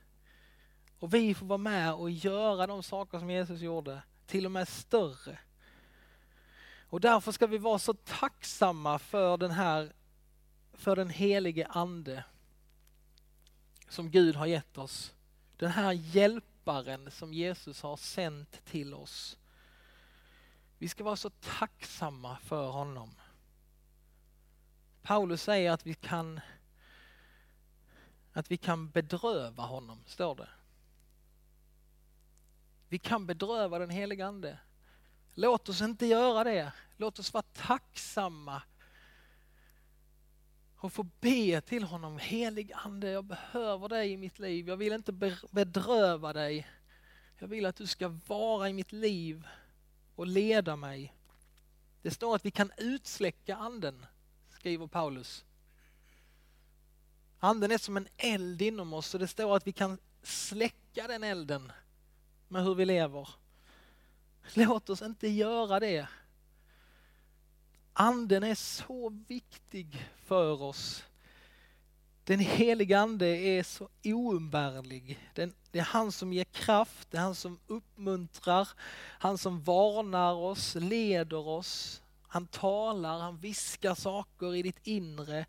Och 0.98 1.14
vi 1.14 1.35
får 1.35 1.46
vara 1.46 1.59
med 1.59 1.94
och 1.94 2.11
göra 2.11 2.66
de 2.66 2.83
saker 2.83 3.18
som 3.18 3.31
Jesus 3.31 3.61
gjorde, 3.61 4.03
till 4.27 4.46
och 4.46 4.53
med 4.53 4.68
större. 4.68 5.38
Och 6.88 7.00
därför 7.00 7.33
ska 7.33 7.46
vi 7.46 7.59
vara 7.59 7.79
så 7.79 7.94
tacksamma 7.94 8.98
för 8.98 9.37
den 9.37 9.50
här, 9.50 9.92
för 10.72 10.96
den 10.96 11.11
helige 11.11 11.66
ande 11.66 12.24
som 13.88 14.11
Gud 14.11 14.37
har 14.37 14.46
gett 14.46 14.79
oss. 14.79 15.14
Den 15.57 15.70
här 15.70 15.92
hjälparen 15.92 17.11
som 17.11 17.35
Jesus 17.35 17.83
har 17.83 17.96
sänt 17.96 18.64
till 18.64 18.94
oss. 18.94 19.38
Vi 20.79 20.88
ska 20.88 21.05
vara 21.05 21.16
så 21.16 21.31
tacksamma 21.31 22.37
för 22.37 22.70
honom. 22.70 23.11
Paulus 25.04 25.42
säger 25.42 25.70
att 25.70 25.86
vi 25.86 25.94
kan 25.94 26.40
att 28.32 28.50
vi 28.50 28.56
kan 28.56 28.90
bedröva 28.90 29.62
honom, 29.62 30.02
står 30.06 30.34
det. 30.34 30.48
Vi 32.88 32.98
kan 32.98 33.26
bedröva 33.26 33.78
den 33.78 33.90
helige 33.90 34.26
Ande. 34.26 34.58
Låt 35.34 35.68
oss 35.68 35.80
inte 35.80 36.06
göra 36.06 36.44
det. 36.44 36.72
Låt 36.96 37.18
oss 37.18 37.32
vara 37.32 37.44
tacksamma 37.52 38.62
och 40.76 40.92
få 40.92 41.02
be 41.02 41.60
till 41.60 41.84
honom. 41.84 42.18
Helig 42.18 42.72
Ande, 42.74 43.10
jag 43.10 43.24
behöver 43.24 43.88
dig 43.88 44.12
i 44.12 44.16
mitt 44.16 44.38
liv. 44.38 44.68
Jag 44.68 44.76
vill 44.76 44.92
inte 44.92 45.12
bedröva 45.50 46.32
dig. 46.32 46.68
Jag 47.38 47.48
vill 47.48 47.66
att 47.66 47.76
du 47.76 47.86
ska 47.86 48.08
vara 48.26 48.68
i 48.68 48.72
mitt 48.72 48.92
liv 48.92 49.46
och 50.14 50.26
leda 50.26 50.76
mig. 50.76 51.14
Det 52.02 52.10
står 52.10 52.36
att 52.36 52.46
vi 52.46 52.50
kan 52.50 52.72
utsläcka 52.76 53.56
anden 53.56 54.06
skriver 54.64 54.87
Paulus. 54.87 55.44
Anden 57.38 57.70
är 57.70 57.79
som 57.79 57.96
en 57.96 58.09
eld 58.16 58.62
inom 58.62 58.92
oss 58.92 59.14
och 59.14 59.20
det 59.20 59.29
står 59.29 59.57
att 59.57 59.66
vi 59.66 59.72
kan 59.72 59.98
släcka 60.22 61.07
den 61.07 61.24
elden 61.24 61.72
med 62.48 62.64
hur 62.64 62.74
vi 62.74 62.85
lever. 62.85 63.29
Låt 64.55 64.90
oss 64.90 65.03
inte 65.03 65.29
göra 65.29 65.81
det. 65.81 66.09
Anden 67.92 68.42
är 68.42 68.55
så 68.55 69.09
viktig 69.29 70.11
för 70.24 70.62
oss. 70.62 71.05
Den 72.24 72.40
heliga 72.40 73.00
ande 73.00 73.27
är 73.27 73.62
så 73.62 73.88
oumbärlig. 74.05 75.31
det 75.35 75.79
är 75.79 75.83
han 75.83 76.12
som 76.12 76.33
ger 76.33 76.44
kraft, 76.44 77.11
det 77.11 77.16
är 77.16 77.22
han 77.22 77.35
som 77.35 77.59
uppmuntrar, 77.66 78.68
han 79.18 79.38
som 79.38 79.62
varnar 79.62 80.33
oss, 80.33 80.74
leder 80.74 81.48
oss, 81.48 82.00
han 82.34 82.46
talar, 82.46 83.18
han 83.18 83.36
viskar 83.36 83.94
saker 83.94 84.54
i 84.54 84.62
ditt 84.62 84.86
inre. 84.86 85.46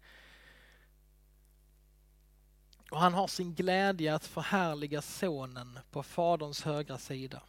Och 2.91 2.99
han 2.99 3.13
har 3.13 3.27
sin 3.27 3.55
glädje 3.55 4.15
att 4.15 4.25
förhärliga 4.25 5.01
sonen 5.01 5.79
på 5.91 6.03
faderns 6.03 6.61
högra 6.61 6.97
sida. 6.97 7.41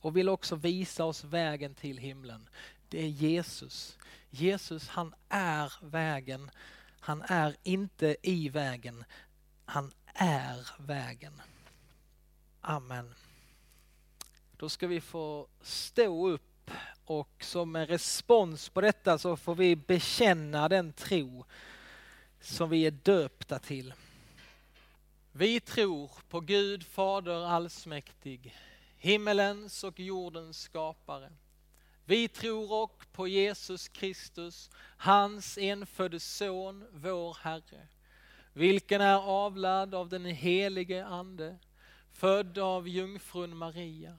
Och 0.00 0.16
vill 0.16 0.28
också 0.28 0.56
visa 0.56 1.04
oss 1.04 1.24
vägen 1.24 1.74
till 1.74 1.98
himlen. 1.98 2.48
Det 2.88 3.02
är 3.02 3.08
Jesus. 3.08 3.98
Jesus 4.30 4.88
han 4.88 5.14
är 5.28 5.72
vägen. 5.80 6.50
Han 7.00 7.22
är 7.22 7.56
inte 7.62 8.16
i 8.22 8.48
vägen. 8.48 9.04
Han 9.64 9.92
är 10.14 10.68
vägen. 10.78 11.42
Amen. 12.60 13.14
Då 14.56 14.68
ska 14.68 14.86
vi 14.86 15.00
få 15.00 15.48
stå 15.60 16.28
upp 16.28 16.51
upp 16.62 16.70
och 17.04 17.44
som 17.44 17.76
en 17.76 17.86
respons 17.86 18.68
på 18.68 18.80
detta 18.80 19.18
så 19.18 19.36
får 19.36 19.54
vi 19.54 19.76
bekänna 19.76 20.68
den 20.68 20.92
tro 20.92 21.44
som 22.40 22.70
vi 22.70 22.86
är 22.86 22.90
döpta 22.90 23.58
till. 23.58 23.94
Vi 25.32 25.60
tror 25.60 26.10
på 26.28 26.40
Gud 26.40 26.86
Fader 26.86 27.46
allsmäktig, 27.46 28.56
himmelens 28.98 29.84
och 29.84 30.00
jordens 30.00 30.60
skapare. 30.60 31.32
Vi 32.04 32.28
tror 32.28 32.72
också 32.72 33.08
på 33.12 33.28
Jesus 33.28 33.88
Kristus, 33.88 34.70
hans 34.96 35.58
enfödde 35.58 36.20
son, 36.20 36.84
vår 36.92 37.36
Herre, 37.40 37.88
vilken 38.52 39.00
är 39.00 39.16
avlad 39.16 39.94
av 39.94 40.08
den 40.08 40.24
helige 40.24 41.06
Ande, 41.06 41.58
född 42.12 42.58
av 42.58 42.88
jungfrun 42.88 43.56
Maria, 43.56 44.18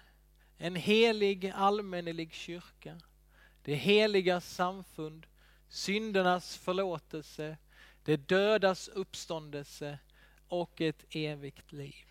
en 0.61 0.75
helig 0.75 1.51
allmännelig 1.55 2.33
kyrka, 2.33 2.97
det 3.63 3.75
heliga 3.75 4.41
samfund, 4.41 5.25
syndernas 5.69 6.57
förlåtelse, 6.57 7.57
det 8.03 8.17
dödas 8.17 8.87
uppståndelse. 8.87 9.99
Och 10.47 10.81
ett 10.81 11.05
evigt 11.09 11.71
liv. 11.71 12.10